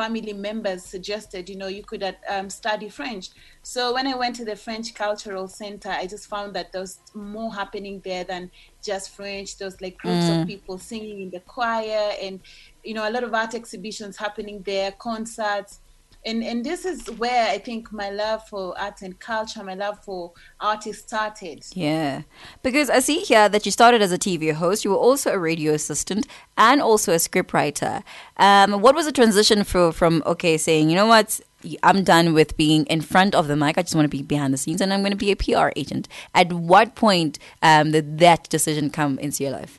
family 0.00 0.33
members 0.33 0.83
suggested, 0.85 1.49
you 1.50 1.57
know, 1.57 1.66
you 1.66 1.85
could 1.90 2.02
uh, 2.02 2.12
um, 2.35 2.49
study 2.49 2.88
French. 2.88 3.28
So 3.62 3.92
when 3.92 4.07
I 4.07 4.14
went 4.14 4.35
to 4.37 4.45
the 4.47 4.57
French 4.57 4.95
Cultural 4.95 5.47
Center, 5.47 5.90
I 5.90 6.07
just 6.07 6.26
found 6.26 6.54
that 6.57 6.73
there 6.73 6.80
was 6.80 7.00
more 7.14 7.52
happening 7.52 8.00
there 8.02 8.25
than 8.25 8.50
just 8.83 9.11
French. 9.11 9.59
There 9.59 9.66
was 9.66 9.78
like 9.85 9.99
groups 9.99 10.25
mm. 10.25 10.40
of 10.40 10.49
people 10.49 10.78
singing 10.78 11.21
in 11.25 11.30
the 11.30 11.40
choir 11.40 12.12
and, 12.23 12.40
you 12.83 12.95
know, 12.95 13.07
a 13.07 13.12
lot 13.16 13.25
of 13.25 13.35
art 13.35 13.54
exhibitions 13.54 14.16
happening 14.16 14.62
there, 14.64 14.92
concerts 14.92 15.80
and 16.25 16.45
and 16.45 16.65
this 16.65 16.85
is 16.85 17.07
where 17.12 17.49
I 17.49 17.59
think 17.59 17.93
my 17.93 18.11
love 18.11 18.47
for 18.49 18.79
art 18.79 19.03
and 19.03 19.19
culture, 19.19 19.65
my 19.65 19.75
love 19.75 20.05
for 20.05 20.33
artists 20.61 21.03
started. 21.03 21.65
Yeah, 21.73 22.23
because 22.62 22.91
I 22.91 23.00
see 23.00 23.21
here 23.21 23.49
that 23.49 23.65
you 23.65 23.73
started 23.73 24.03
as 24.03 24.12
a 24.12 24.19
TV 24.19 24.53
host. 24.53 24.85
You 24.85 24.91
were 24.91 24.97
also 24.97 25.33
a 25.33 25.39
radio 25.39 25.73
assistant 25.73 26.27
and 26.59 26.83
also 26.83 27.12
a 27.12 27.17
scriptwriter. 27.17 28.03
Um, 28.37 28.81
what 28.81 28.95
was 28.95 29.07
the 29.07 29.12
transition 29.12 29.65
for 29.65 29.93
from 29.93 30.23
okay, 30.27 30.59
saying 30.59 30.91
you 30.91 30.97
know 30.97 31.07
what, 31.07 31.41
I'm 31.83 32.05
done 32.05 32.35
with 32.35 32.57
being 32.57 32.85
in 32.87 33.00
front 33.00 33.35
of 33.35 33.49
the 33.49 33.57
mic. 33.57 33.79
I 33.79 33.83
just 33.83 33.95
want 33.95 34.05
to 34.05 34.17
be 34.17 34.23
behind 34.23 34.53
the 34.53 34.59
scenes, 34.59 34.81
and 34.81 34.93
I'm 34.93 35.00
going 35.00 35.12
to 35.12 35.17
be 35.17 35.31
a 35.31 35.37
PR 35.37 35.71
agent. 35.77 36.09
At 36.35 36.53
what 36.53 36.95
point 36.95 37.39
um, 37.62 37.93
did 37.93 38.19
that 38.19 38.49
decision 38.49 38.91
come 38.91 39.19
into 39.19 39.43
your 39.45 39.53
life? 39.53 39.79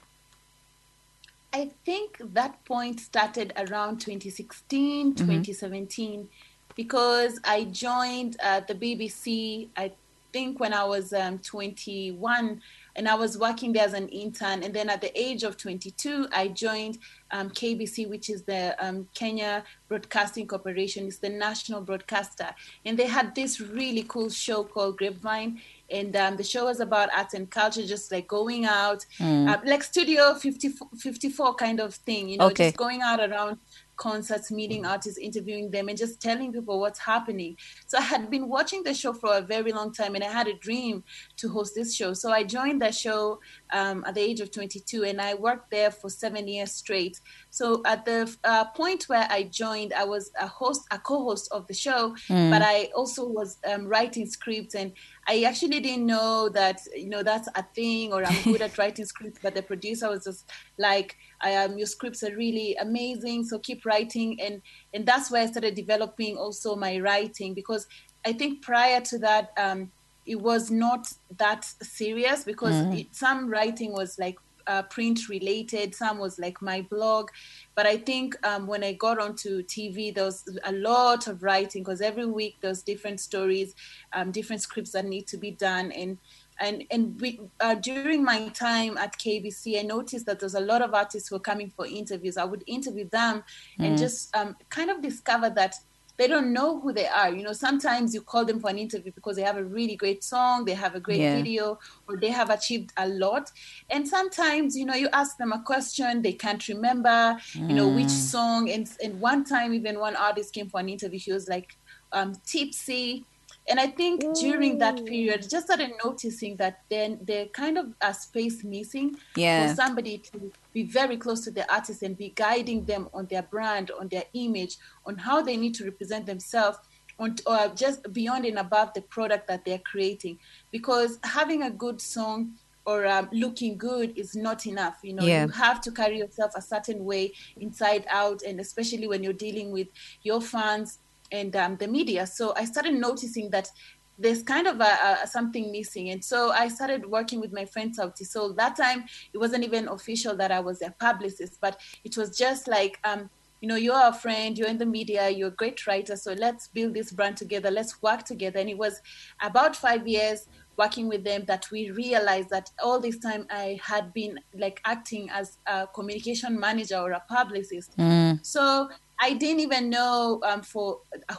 I 1.53 1.72
think 1.86 2.17
that 2.34 2.63
point 2.65 3.00
started 3.00 3.53
around 3.58 4.00
2016, 4.00 5.13
mm-hmm. 5.13 5.25
2017, 5.25 6.29
because 6.75 7.39
I 7.43 7.65
joined 7.65 8.38
uh, 8.41 8.62
the 8.62 8.75
BBC, 8.75 9.67
I 9.75 9.91
think 10.31 10.60
when 10.60 10.74
I 10.74 10.86
was 10.86 11.13
um, 11.13 11.39
21, 11.39 12.62
and 12.95 13.07
I 13.07 13.15
was 13.15 13.38
working 13.38 13.74
there 13.74 13.86
as 13.86 13.93
an 13.93 14.07
intern. 14.10 14.63
And 14.63 14.74
then 14.74 14.89
at 14.89 15.01
the 15.01 15.17
age 15.19 15.43
of 15.43 15.57
22, 15.57 16.27
I 16.33 16.50
joined 16.50 16.98
um, 17.31 17.50
KBC, 17.50 18.10
which 18.10 18.29
is 18.29 18.43
the 18.43 18.75
um, 18.83 19.07
Kenya 19.13 19.63
Broadcasting 19.88 20.48
Corporation. 20.48 21.07
It's 21.07 21.17
the 21.17 21.29
national 21.29 21.81
broadcaster. 21.81 22.50
And 22.86 22.98
they 22.98 23.07
had 23.07 23.36
this 23.36 23.60
really 23.60 24.03
cool 24.07 24.29
show 24.29 24.63
called 24.63 24.98
Grapevine 24.98 25.62
and 25.91 26.15
um, 26.15 26.38
the 26.38 26.43
show 26.43 26.65
was 26.65 26.79
about 26.79 27.10
arts 27.15 27.33
and 27.33 27.50
culture 27.50 27.86
just 27.86 28.12
like 28.12 28.27
going 28.27 28.65
out 28.65 29.05
mm. 29.19 29.50
uh, 29.50 29.60
like 29.65 29.83
studio 29.83 30.33
54, 30.33 30.89
54 30.98 31.55
kind 31.55 31.79
of 31.79 31.93
thing 31.93 32.29
you 32.29 32.38
know 32.38 32.48
okay. 32.48 32.67
just 32.67 32.77
going 32.77 33.01
out 33.01 33.19
around 33.19 33.57
concerts, 33.95 34.51
meeting 34.51 34.83
mm-hmm. 34.83 34.91
artists, 34.91 35.17
interviewing 35.17 35.71
them, 35.71 35.89
and 35.89 35.98
just 35.98 36.21
telling 36.21 36.51
people 36.51 36.79
what's 36.79 37.00
happening. 37.00 37.57
So 37.88 37.98
I 37.98 38.01
had 38.01 38.29
been 38.29 38.48
watching 38.48 38.83
the 38.83 38.93
show 38.93 39.13
for 39.13 39.36
a 39.36 39.41
very 39.41 39.71
long 39.71 39.93
time, 39.93 40.15
and 40.15 40.24
I 40.24 40.31
had 40.31 40.48
a 40.48 40.53
dream 40.53 41.03
to 41.38 41.50
host 41.50 41.75
this 41.75 41.95
show. 41.95 42.13
So 42.13 42.31
I 42.31 42.43
joined 42.43 42.81
the 42.81 42.91
show 42.91 43.39
um, 43.71 44.03
at 44.05 44.15
the 44.15 44.21
age 44.21 44.39
of 44.39 44.51
22, 44.51 45.03
and 45.03 45.21
I 45.21 45.33
worked 45.33 45.71
there 45.71 45.91
for 45.91 46.09
seven 46.09 46.47
years 46.47 46.71
straight. 46.71 47.19
So 47.49 47.81
at 47.85 48.05
the 48.05 48.33
uh, 48.43 48.65
point 48.65 49.05
where 49.07 49.27
I 49.29 49.43
joined, 49.43 49.93
I 49.93 50.05
was 50.05 50.31
a 50.39 50.47
host, 50.47 50.81
a 50.91 50.99
co-host 50.99 51.49
of 51.51 51.67
the 51.67 51.73
show, 51.73 52.15
mm. 52.29 52.49
but 52.49 52.61
I 52.61 52.89
also 52.95 53.27
was 53.27 53.57
um, 53.65 53.87
writing 53.87 54.25
scripts, 54.25 54.75
and 54.75 54.93
I 55.27 55.43
actually 55.43 55.79
didn't 55.79 56.05
know 56.05 56.49
that 56.49 56.79
you 56.95 57.09
know 57.09 57.23
that's 57.23 57.47
a 57.55 57.63
thing, 57.75 58.13
or 58.13 58.25
I'm 58.25 58.43
good 58.43 58.61
at 58.61 58.77
writing 58.77 59.05
scripts. 59.05 59.39
But 59.41 59.55
the 59.55 59.63
producer 59.63 60.09
was 60.09 60.23
just 60.25 60.49
like 60.77 61.17
um, 61.43 61.77
your 61.77 61.87
scripts 61.87 62.23
are 62.23 62.35
really 62.35 62.75
amazing 62.75 63.43
so 63.43 63.59
keep 63.59 63.85
writing 63.85 64.39
and 64.41 64.61
and 64.93 65.05
that's 65.05 65.31
where 65.31 65.43
i 65.43 65.45
started 65.45 65.75
developing 65.75 66.37
also 66.37 66.75
my 66.75 66.99
writing 66.99 67.53
because 67.53 67.87
i 68.25 68.33
think 68.33 68.61
prior 68.61 69.01
to 69.01 69.17
that 69.17 69.51
um, 69.57 69.91
it 70.25 70.39
was 70.39 70.69
not 70.69 71.11
that 71.37 71.65
serious 71.81 72.43
because 72.43 72.75
mm-hmm. 72.75 72.93
it, 72.93 73.15
some 73.15 73.49
writing 73.49 73.91
was 73.91 74.19
like 74.19 74.37
uh, 74.67 74.83
print 74.83 75.27
related 75.27 75.93
some 75.95 76.19
was 76.19 76.37
like 76.37 76.61
my 76.61 76.81
blog 76.91 77.29
but 77.73 77.87
i 77.87 77.97
think 77.97 78.35
um, 78.45 78.67
when 78.67 78.83
i 78.83 78.93
got 78.93 79.19
onto 79.19 79.63
tv 79.63 80.13
there 80.13 80.25
was 80.25 80.47
a 80.65 80.71
lot 80.73 81.27
of 81.27 81.41
writing 81.41 81.81
because 81.81 81.99
every 81.99 82.27
week 82.27 82.55
there's 82.61 82.83
different 82.83 83.19
stories 83.19 83.74
um, 84.13 84.31
different 84.31 84.61
scripts 84.61 84.91
that 84.91 85.05
need 85.05 85.25
to 85.25 85.35
be 85.35 85.51
done 85.51 85.91
and 85.91 86.17
and 86.61 86.83
and 86.91 87.19
we, 87.19 87.39
uh, 87.59 87.74
during 87.75 88.24
my 88.24 88.48
time 88.50 88.98
at 88.98 89.17
KBC, 89.17 89.79
I 89.79 89.81
noticed 89.81 90.27
that 90.27 90.39
there's 90.39 90.53
a 90.53 90.59
lot 90.59 90.81
of 90.83 90.93
artists 90.93 91.27
who 91.27 91.35
are 91.35 91.39
coming 91.39 91.72
for 91.75 91.87
interviews. 91.87 92.37
I 92.37 92.43
would 92.43 92.63
interview 92.67 93.09
them 93.09 93.43
mm. 93.79 93.85
and 93.85 93.98
just 93.98 94.33
um, 94.35 94.55
kind 94.69 94.91
of 94.91 95.01
discover 95.01 95.50
that 95.50 95.75
they 96.22 96.27
don't 96.27 96.53
know 96.53 96.79
who 96.79 96.94
they 96.94 97.07
are. 97.07 97.34
You 97.34 97.42
know, 97.42 97.51
sometimes 97.51 98.14
you 98.14 98.22
call 98.22 98.46
them 98.46 98.60
for 98.60 98.70
an 98.70 98.77
interview 98.77 99.12
because 99.12 99.38
they 99.38 99.42
have 99.42 99.57
a 99.57 99.64
really 99.64 99.96
great 99.96 100.24
song, 100.24 100.66
they 100.66 100.75
have 100.75 100.94
a 100.94 101.00
great 101.00 101.20
yeah. 101.20 101.36
video, 101.36 101.79
or 102.07 102.16
they 102.16 102.29
have 102.29 102.51
achieved 102.51 102.94
a 102.98 103.07
lot. 103.07 103.51
And 103.90 104.07
sometimes, 104.07 104.77
you 104.77 104.86
know, 104.86 104.94
you 104.94 105.10
ask 105.14 105.40
them 105.40 105.51
a 105.51 105.64
question, 105.64 106.22
they 106.22 106.34
can't 106.34 106.68
remember, 106.68 107.10
mm. 107.53 107.68
you 107.68 107.75
know, 107.75 107.88
which 107.88 108.05
mm. 108.05 108.31
song. 108.36 108.70
And 108.70 108.88
and 109.03 109.20
one 109.20 109.44
time, 109.44 109.74
even 109.74 109.98
one 109.98 110.16
artist 110.16 110.53
came 110.53 110.70
for 110.70 110.79
an 110.79 110.90
interview. 110.90 111.18
She 111.18 111.34
was 111.34 111.50
like 111.50 111.75
um, 112.12 112.36
tipsy 112.46 113.25
and 113.69 113.79
I 113.79 113.87
think 113.87 114.24
Ooh. 114.24 114.33
during 114.33 114.79
that 114.79 115.05
period, 115.05 115.47
just 115.50 115.67
started 115.67 115.91
noticing 116.03 116.55
that 116.57 116.81
then 116.89 117.19
there 117.21 117.45
kind 117.47 117.77
of 117.77 117.93
a 118.01 118.13
space 118.13 118.63
missing 118.63 119.15
yeah. 119.35 119.67
for 119.67 119.75
somebody 119.75 120.17
to 120.17 120.51
be 120.74 120.83
very 120.83 121.17
close 121.17 121.41
to 121.41 121.51
the 121.51 121.71
artist 121.71 122.01
and 122.01 122.17
be 122.17 122.33
guiding 122.35 122.85
them 122.85 123.07
on 123.13 123.27
their 123.27 123.43
brand, 123.43 123.91
on 124.00 124.07
their 124.07 124.24
image, 124.33 124.77
on 125.05 125.15
how 125.17 125.41
they 125.41 125.57
need 125.57 125.75
to 125.75 125.85
represent 125.85 126.25
themselves, 126.25 126.79
on, 127.19 127.35
or 127.45 127.71
just 127.75 128.11
beyond 128.13 128.45
and 128.45 128.57
above 128.57 128.93
the 128.93 129.01
product 129.01 129.47
that 129.47 129.63
they're 129.63 129.79
creating. 129.85 130.39
Because 130.71 131.19
having 131.24 131.63
a 131.63 131.69
good 131.69 132.01
song 132.01 132.53
or 132.85 133.05
um, 133.05 133.29
looking 133.31 133.77
good 133.77 134.17
is 134.17 134.35
not 134.35 134.65
enough. 134.65 134.97
You 135.03 135.13
know, 135.13 135.24
yeah. 135.24 135.45
you 135.45 135.51
have 135.51 135.81
to 135.81 135.91
carry 135.91 136.17
yourself 136.17 136.53
a 136.55 136.61
certain 136.61 137.05
way 137.05 137.33
inside 137.59 138.05
out, 138.09 138.41
and 138.41 138.59
especially 138.59 139.07
when 139.07 139.24
you're 139.24 139.33
dealing 139.33 139.71
with 139.71 139.87
your 140.24 140.41
fans 140.41 140.97
and 141.31 141.55
um, 141.55 141.77
the 141.77 141.87
media. 141.87 142.25
So 142.27 142.53
I 142.55 142.65
started 142.65 142.94
noticing 142.94 143.50
that 143.51 143.70
there's 144.17 144.44
kind 144.44 144.67
of 144.67 144.79
a, 144.79 145.20
a, 145.24 145.27
something 145.27 145.72
missing. 145.72 146.11
And 146.11 146.24
so 146.24 146.51
I 146.51 146.67
started 146.67 147.05
working 147.05 147.39
with 147.39 147.51
my 147.51 147.65
friend 147.65 147.96
Sauti 147.96 148.25
Sol 148.25 148.53
that 148.53 148.75
time 148.75 149.05
it 149.33 149.37
wasn't 149.37 149.63
even 149.63 149.87
official 149.87 150.35
that 150.37 150.51
I 150.51 150.59
was 150.59 150.81
a 150.81 150.91
publicist, 151.00 151.59
but 151.59 151.79
it 152.03 152.17
was 152.17 152.37
just 152.37 152.67
like, 152.67 153.00
um, 153.03 153.29
you 153.61 153.67
know, 153.67 153.75
you're 153.75 154.07
a 154.07 154.13
friend, 154.13 154.57
you're 154.57 154.67
in 154.67 154.77
the 154.79 154.85
media, 154.85 155.29
you're 155.29 155.50
a 155.50 155.51
great 155.51 155.85
writer, 155.85 156.15
so 156.15 156.33
let's 156.33 156.67
build 156.67 156.96
this 156.96 157.11
brand 157.11 157.37
together, 157.37 157.70
let's 157.70 158.01
work 158.01 158.24
together. 158.24 158.59
And 158.59 158.70
it 158.70 158.77
was 158.77 159.01
about 159.39 159.75
five 159.75 160.07
years 160.07 160.48
working 160.77 161.07
with 161.07 161.24
them 161.24 161.44
that 161.46 161.70
we 161.72 161.91
realized 161.91 162.50
that 162.50 162.72
all 162.81 163.00
this 163.00 163.20
time 163.20 163.46
I 163.51 163.79
had 163.83 164.13
been 164.13 164.39
like 164.55 164.81
acting 164.85 165.29
as 165.29 165.59
a 165.67 165.85
communication 165.85 166.59
manager 166.59 166.98
or 166.98 167.11
a 167.11 167.24
publicist. 167.29 167.96
Mm. 167.98 168.44
So 168.44 168.89
I 169.22 169.34
didn't 169.34 169.60
even 169.60 169.90
know 169.92 170.42
um, 170.44 170.64
for 170.64 171.01
a, 171.29 171.36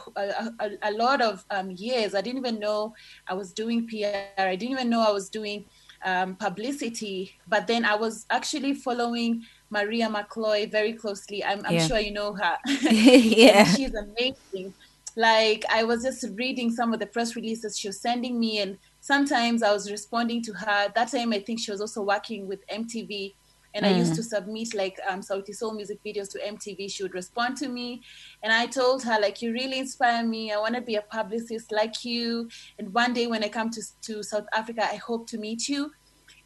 a, 0.59 0.69
a, 0.83 0.91
lot 0.91 1.21
of 1.21 1.45
um, 1.51 1.71
years. 1.71 2.15
I 2.15 2.21
didn't 2.21 2.39
even 2.39 2.57
know 2.57 2.95
I 3.27 3.33
was 3.33 3.51
doing 3.51 3.87
PR. 3.87 4.41
I 4.41 4.55
didn't 4.55 4.71
even 4.71 4.89
know 4.89 5.01
I 5.01 5.11
was 5.11 5.29
doing 5.29 5.65
um, 6.05 6.35
publicity. 6.35 7.37
But 7.47 7.67
then 7.67 7.83
I 7.83 7.95
was 7.95 8.25
actually 8.29 8.73
following 8.73 9.43
Maria 9.69 10.07
McCloy 10.07 10.71
very 10.71 10.93
closely. 10.93 11.43
I'm, 11.43 11.65
I'm 11.65 11.75
yeah. 11.75 11.87
sure 11.87 11.99
you 11.99 12.11
know 12.11 12.33
her. 12.33 12.57
yeah, 12.89 13.65
she's 13.65 13.93
amazing. 13.93 14.73
Like 15.17 15.65
I 15.69 15.83
was 15.83 16.03
just 16.03 16.25
reading 16.35 16.71
some 16.71 16.93
of 16.93 16.99
the 16.99 17.05
press 17.05 17.35
releases 17.35 17.77
she 17.77 17.89
was 17.89 17.99
sending 17.99 18.39
me, 18.39 18.59
and 18.59 18.77
sometimes 19.01 19.61
I 19.61 19.71
was 19.73 19.91
responding 19.91 20.41
to 20.43 20.53
her. 20.53 20.91
That 20.95 21.11
time, 21.11 21.33
I 21.33 21.39
think 21.39 21.59
she 21.59 21.69
was 21.69 21.81
also 21.81 22.01
working 22.01 22.47
with 22.47 22.65
MTV 22.67 23.33
and 23.73 23.85
mm. 23.85 23.89
I 23.89 23.97
used 23.97 24.13
mm. 24.13 24.17
to 24.17 24.23
submit 24.23 24.73
like 24.73 24.99
um, 25.09 25.21
Sauti 25.21 25.53
Sol 25.53 25.73
music 25.73 25.99
videos 26.03 26.29
to 26.31 26.39
MTV. 26.39 26.91
She 26.91 27.03
would 27.03 27.13
respond 27.13 27.57
to 27.57 27.67
me, 27.67 28.01
and 28.41 28.53
I 28.53 28.65
told 28.67 29.03
her 29.03 29.19
like, 29.19 29.41
"You 29.41 29.53
really 29.53 29.79
inspire 29.79 30.25
me. 30.25 30.51
I 30.51 30.57
want 30.57 30.75
to 30.75 30.81
be 30.81 30.95
a 30.95 31.01
publicist 31.01 31.71
like 31.71 32.05
you. 32.05 32.49
And 32.79 32.93
one 32.93 33.13
day 33.13 33.27
when 33.27 33.43
I 33.43 33.49
come 33.49 33.69
to 33.71 33.81
to 34.03 34.23
South 34.23 34.45
Africa, 34.53 34.83
I 34.83 34.95
hope 34.95 35.27
to 35.27 35.37
meet 35.37 35.67
you." 35.67 35.91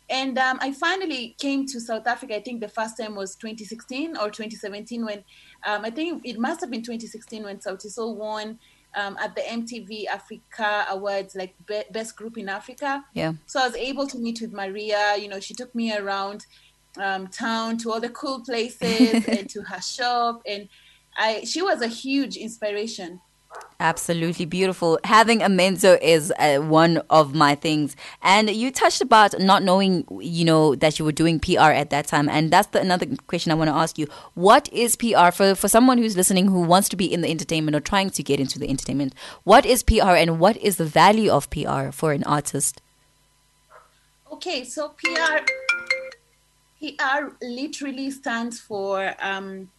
And 0.10 0.38
um, 0.38 0.58
I 0.62 0.72
finally 0.72 1.36
came 1.38 1.66
to 1.68 1.82
South 1.82 2.08
Africa. 2.08 2.38
I 2.38 2.42
think 2.42 2.62
the 2.62 2.70
first 2.70 2.98
time 2.98 3.14
was 3.16 3.36
2016 3.36 4.16
or 4.16 4.30
2017 4.30 5.06
when 5.06 5.24
um, 5.66 5.84
I 5.84 5.90
think 5.90 6.26
it 6.26 6.40
must 6.40 6.62
have 6.62 6.72
been 6.72 6.82
2016 6.82 7.44
when 7.44 7.58
Sauti 7.58 7.92
Sol 7.92 8.16
won 8.16 8.58
um, 8.96 9.18
at 9.20 9.36
the 9.36 9.42
MTV 9.42 10.06
Africa 10.08 10.86
Awards, 10.90 11.36
like 11.36 11.56
be- 11.66 11.84
best 11.92 12.16
group 12.16 12.38
in 12.38 12.48
Africa. 12.50 13.04
Yeah. 13.14 13.34
So 13.46 13.60
I 13.60 13.68
was 13.68 13.76
able 13.76 14.08
to 14.08 14.18
meet 14.18 14.42
with 14.42 14.54
Maria. 14.54 15.16
You 15.18 15.28
know, 15.28 15.40
she 15.40 15.54
took 15.54 15.74
me 15.76 15.96
around 15.96 16.46
um, 17.00 17.28
town 17.28 17.78
to 17.78 17.92
all 17.92 18.00
the 18.00 18.10
cool 18.10 18.42
places 18.42 19.28
and 19.28 19.50
to 19.50 19.62
her 19.64 19.82
shop 19.82 20.42
and 20.46 20.70
I 21.18 21.44
she 21.46 21.62
was 21.62 21.82
a 21.82 21.88
huge 21.88 22.38
inspiration 22.38 23.22
Absolutely 23.80 24.46
beautiful. 24.46 25.00
Having 25.04 25.44
a 25.44 25.50
mentor 25.50 25.96
is 25.96 26.34
uh, 26.40 26.58
one 26.58 26.98
of 27.12 27.36
my 27.36 27.54
things. 27.54 27.96
And 28.24 28.50
you 28.50 28.72
touched 28.72 29.02
about 29.02 29.40
not 29.40 29.62
knowing, 29.62 30.04
you 30.20 30.46
know, 30.46 30.74
that 30.76 30.98
you 30.98 31.06
were 31.06 31.12
doing 31.12 31.40
PR 31.40 31.72
at 31.72 31.92
that 31.92 32.08
time. 32.08 32.28
And 32.28 32.52
that's 32.52 32.70
the, 32.70 32.82
another 32.82 33.06
question 33.28 33.52
I 33.52 33.56
want 33.56 33.70
to 33.70 33.76
ask 33.76 34.00
you. 34.00 34.08
What 34.34 34.68
is 34.74 34.96
PR 34.96 35.30
for, 35.32 35.54
for 35.54 35.68
someone 35.68 36.00
who's 36.00 36.18
listening 36.18 36.48
who 36.48 36.62
wants 36.62 36.90
to 36.90 36.96
be 36.96 37.12
in 37.12 37.22
the 37.22 37.30
entertainment 37.30 37.76
or 37.76 37.80
trying 37.80 38.10
to 38.10 38.24
get 38.24 38.40
into 38.40 38.58
the 38.58 38.68
entertainment? 38.68 39.14
What 39.44 39.64
is 39.64 39.84
PR 39.84 40.16
and 40.16 40.40
what 40.40 40.58
is 40.58 40.78
the 40.78 40.86
value 40.86 41.32
of 41.32 41.50
PR 41.52 41.92
for 41.92 42.14
an 42.14 42.24
artist? 42.24 42.82
Okay, 44.32 44.64
so 44.64 44.90
PR 44.90 45.46
PR 46.80 47.36
literally 47.42 48.12
stands 48.12 48.60
for 48.60 49.16
um, 49.22 49.70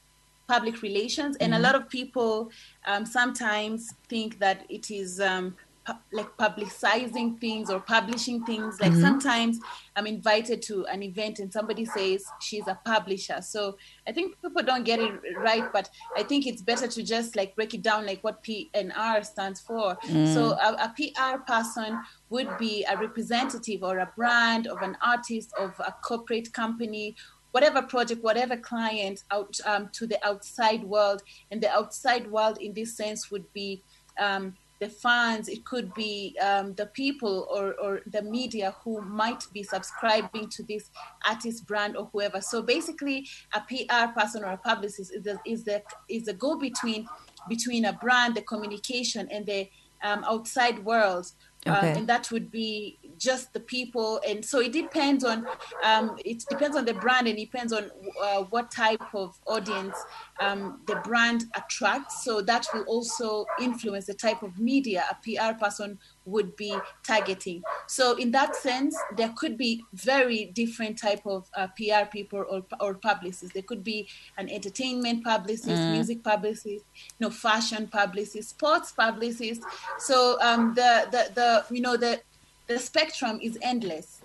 public 0.49 0.83
relations, 0.83 1.37
and 1.37 1.53
mm-hmm. 1.53 1.61
a 1.61 1.67
lot 1.67 1.75
of 1.75 1.89
people 1.89 2.51
um, 2.87 3.07
sometimes 3.07 3.95
think 4.09 4.39
that 4.39 4.65
it 4.69 4.91
is 4.91 5.21
um, 5.21 5.55
pu- 5.89 6.17
like 6.17 6.37
publicizing 6.37 7.41
things 7.41 7.71
or 7.71 7.81
publishing 7.81 8.45
things. 8.45 8.81
Like 8.81 8.93
mm-hmm. 8.93 9.01
sometimes 9.01 9.59
I'm 9.97 10.07
invited 10.07 10.63
to 10.63 10.87
an 10.87 11.03
event 11.03 11.39
and 11.39 11.53
somebody 11.53 11.85
says 11.85 12.25
she's 12.41 12.67
a 12.69 12.79
publisher. 12.85 13.41
So 13.43 13.77
I 14.07 14.13
think 14.13 14.41
people 14.43 14.63
don't 14.63 14.85
get 14.85 15.01
it 15.01 15.13
right, 15.39 15.73
but 15.73 15.89
I 16.17 16.23
think 16.23 16.47
it's 16.47 16.63
better 16.63 16.89
to 16.89 17.03
just 17.03 17.37
like 17.37 17.57
break 17.57 17.75
it 17.75 17.83
down, 17.83 18.07
like 18.07 18.23
what 18.23 18.43
P 18.43 18.71
and 18.75 18.93
R 18.97 19.23
stands 19.23 19.61
for. 19.61 19.97
Mm. 20.07 20.35
So 20.35 20.53
a, 20.53 20.89
a 20.89 20.95
PR 20.97 21.39
person 21.47 22.01
would 22.31 22.57
be 22.59 22.85
a 22.85 22.97
representative 22.97 23.83
or 23.83 23.99
a 23.99 24.13
brand 24.17 24.67
of 24.67 24.83
an 24.83 24.97
artist 25.03 25.53
of 25.59 25.73
a 25.81 25.93
corporate 26.03 26.53
company 26.53 27.17
whatever 27.53 27.81
project, 27.81 28.23
whatever 28.23 28.59
client 28.59 29.25
out 29.31 29.59
um, 29.65 29.89
to 29.91 30.07
the 30.07 30.19
outside 30.25 30.85
world. 30.85 31.23
And 31.51 31.63
the 31.63 31.71
outside 31.71 32.31
world, 32.31 32.59
in 32.61 32.75
this 32.75 32.95
sense, 32.95 33.31
would 33.31 33.51
be 33.55 33.83
um, 34.21 34.55
the 34.81 34.89
fans, 34.89 35.49
it 35.49 35.65
could 35.65 35.93
be 35.95 36.37
um, 36.41 36.75
the 36.75 36.87
people 36.87 37.49
or, 37.51 37.75
or 37.75 38.01
the 38.07 38.23
media 38.23 38.75
who 38.85 39.01
might 39.03 39.45
be 39.53 39.63
subscribing 39.63 40.49
to 40.51 40.63
this 40.63 40.91
artist 41.27 41.67
brand 41.67 41.97
or 41.97 42.09
whoever. 42.13 42.41
So 42.41 42.63
basically, 42.63 43.27
a 43.55 43.61
PR 43.61 44.19
person 44.19 44.45
or 44.45 44.53
a 44.53 44.57
publicist 44.57 45.13
is 45.13 45.25
the, 45.25 45.39
is 45.45 45.65
the, 45.65 45.83
is 46.09 46.25
the 46.25 46.35
go 46.35 46.59
between 46.59 47.09
between 47.49 47.87
a 47.87 47.93
brand, 47.95 48.35
the 48.35 48.43
communication, 48.43 49.29
and 49.31 49.47
the 49.47 49.69
um, 50.03 50.25
outside 50.25 50.85
world. 50.85 51.27
Uh, 51.67 51.71
okay. 51.77 51.93
Uh, 51.93 51.99
and 51.99 52.07
that 52.07 52.31
would 52.31 52.51
be 52.51 52.99
just 53.19 53.53
the 53.53 53.61
people 53.61 54.21
and 54.27 54.45
so 54.45 54.61
it 54.61 54.73
depends 54.73 55.25
on 55.25 55.47
um, 55.83 56.17
it 56.25 56.45
depends 56.49 56.77
on 56.77 56.85
the 56.85 56.95
brand 56.95 57.27
and 57.27 57.37
it 57.37 57.51
depends 57.51 57.73
on 57.73 57.91
uh, 58.23 58.45
what 58.45 58.71
type 58.71 59.03
of 59.13 59.37
audience 59.47 59.97
um, 60.41 60.81
the 60.87 60.95
brand 60.97 61.47
attracts 61.57 62.25
so 62.25 62.41
that 62.41 62.65
will 62.73 62.85
also 62.85 63.45
influence 63.61 64.07
the 64.07 64.15
type 64.15 64.43
of 64.43 64.57
media 64.59 65.05
a 65.11 65.15
pr 65.17 65.59
person 65.59 65.99
would 66.29 66.57
be 66.57 66.77
targeting. 67.03 67.63
So 67.87 68.17
in 68.17 68.31
that 68.33 68.57
sense 68.57 68.97
there 69.17 69.33
could 69.37 69.57
be 69.57 69.85
very 69.95 70.47
different 70.47 70.99
type 70.99 71.25
of 71.27 71.49
uh, 71.57 71.69
pr 71.77 72.05
people 72.11 72.45
or, 72.49 72.63
or 72.81 72.95
publicists. 72.95 73.55
There 73.55 73.63
could 73.63 73.85
be 73.85 74.09
an 74.37 74.49
entertainment 74.49 75.25
publicist 75.25 75.83
mm. 75.83 75.93
music 75.93 76.23
publicist 76.23 76.85
you 76.95 77.21
know 77.21 77.31
fashion 77.31 77.89
publicist 77.89 78.51
sports 78.51 78.93
publicist. 78.93 79.63
So 79.99 80.39
um, 80.41 80.75
the, 80.75 81.09
the 81.11 81.33
the 81.35 81.75
you 81.75 81.81
know 81.81 81.97
the 81.97 82.21
the 82.67 82.79
spectrum 82.79 83.39
is 83.43 83.59
endless 83.63 84.18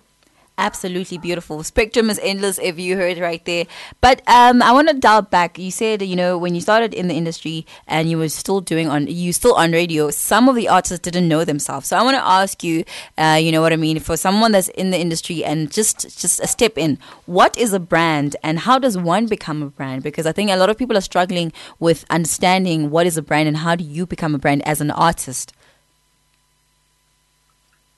absolutely 0.58 1.18
beautiful. 1.18 1.62
Spectrum 1.62 2.10
is 2.10 2.18
endless, 2.22 2.58
if 2.58 2.78
you 2.78 2.96
heard 2.96 3.18
right 3.18 3.44
there. 3.44 3.66
But 4.00 4.22
um, 4.28 4.62
I 4.62 4.72
want 4.72 4.88
to 4.88 4.94
dial 4.94 5.22
back. 5.22 5.58
You 5.58 5.70
said, 5.70 6.02
you 6.02 6.16
know, 6.16 6.38
when 6.38 6.54
you 6.54 6.60
started 6.60 6.94
in 6.94 7.08
the 7.08 7.14
industry 7.14 7.66
and 7.86 8.08
you 8.08 8.18
were 8.18 8.28
still 8.28 8.60
doing 8.60 8.88
on, 8.88 9.06
you 9.06 9.32
still 9.32 9.54
on 9.54 9.72
radio. 9.72 10.10
Some 10.10 10.48
of 10.48 10.56
the 10.56 10.68
artists 10.68 10.98
didn't 11.00 11.28
know 11.28 11.44
themselves. 11.44 11.88
So 11.88 11.96
I 11.96 12.02
want 12.02 12.16
to 12.16 12.26
ask 12.26 12.62
you, 12.62 12.84
uh, 13.18 13.38
you 13.40 13.52
know 13.52 13.60
what 13.60 13.72
I 13.72 13.76
mean, 13.76 13.98
for 14.00 14.16
someone 14.16 14.52
that's 14.52 14.68
in 14.68 14.90
the 14.90 14.98
industry 14.98 15.44
and 15.44 15.70
just 15.70 16.02
just 16.20 16.40
a 16.40 16.46
step 16.46 16.78
in, 16.78 16.98
what 17.26 17.56
is 17.58 17.72
a 17.72 17.80
brand 17.80 18.36
and 18.42 18.60
how 18.60 18.78
does 18.78 18.96
one 18.96 19.26
become 19.26 19.62
a 19.62 19.66
brand? 19.68 20.02
Because 20.02 20.26
I 20.26 20.32
think 20.32 20.50
a 20.50 20.56
lot 20.56 20.70
of 20.70 20.78
people 20.78 20.96
are 20.96 21.02
struggling 21.02 21.52
with 21.78 22.04
understanding 22.10 22.90
what 22.90 23.06
is 23.06 23.16
a 23.16 23.22
brand 23.22 23.48
and 23.48 23.58
how 23.58 23.74
do 23.74 23.84
you 23.84 24.06
become 24.06 24.34
a 24.34 24.38
brand 24.38 24.66
as 24.66 24.80
an 24.80 24.90
artist. 24.90 25.52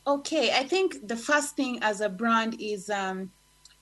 Okay, 0.08 0.52
I 0.52 0.62
think 0.62 1.08
the 1.08 1.16
first 1.16 1.56
thing 1.56 1.80
as 1.82 2.00
a 2.00 2.08
brand 2.08 2.56
is 2.60 2.88
um, 2.90 3.32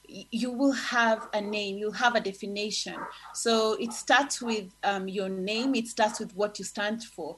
you 0.08 0.50
will 0.50 0.72
have 0.72 1.28
a 1.34 1.40
name, 1.40 1.76
you'll 1.76 1.92
have 1.92 2.14
a 2.14 2.20
definition. 2.20 2.96
So 3.34 3.74
it 3.78 3.92
starts 3.92 4.40
with 4.40 4.72
um, 4.84 5.06
your 5.06 5.28
name, 5.28 5.74
it 5.74 5.86
starts 5.86 6.18
with 6.20 6.34
what 6.34 6.58
you 6.58 6.64
stand 6.64 7.04
for. 7.04 7.36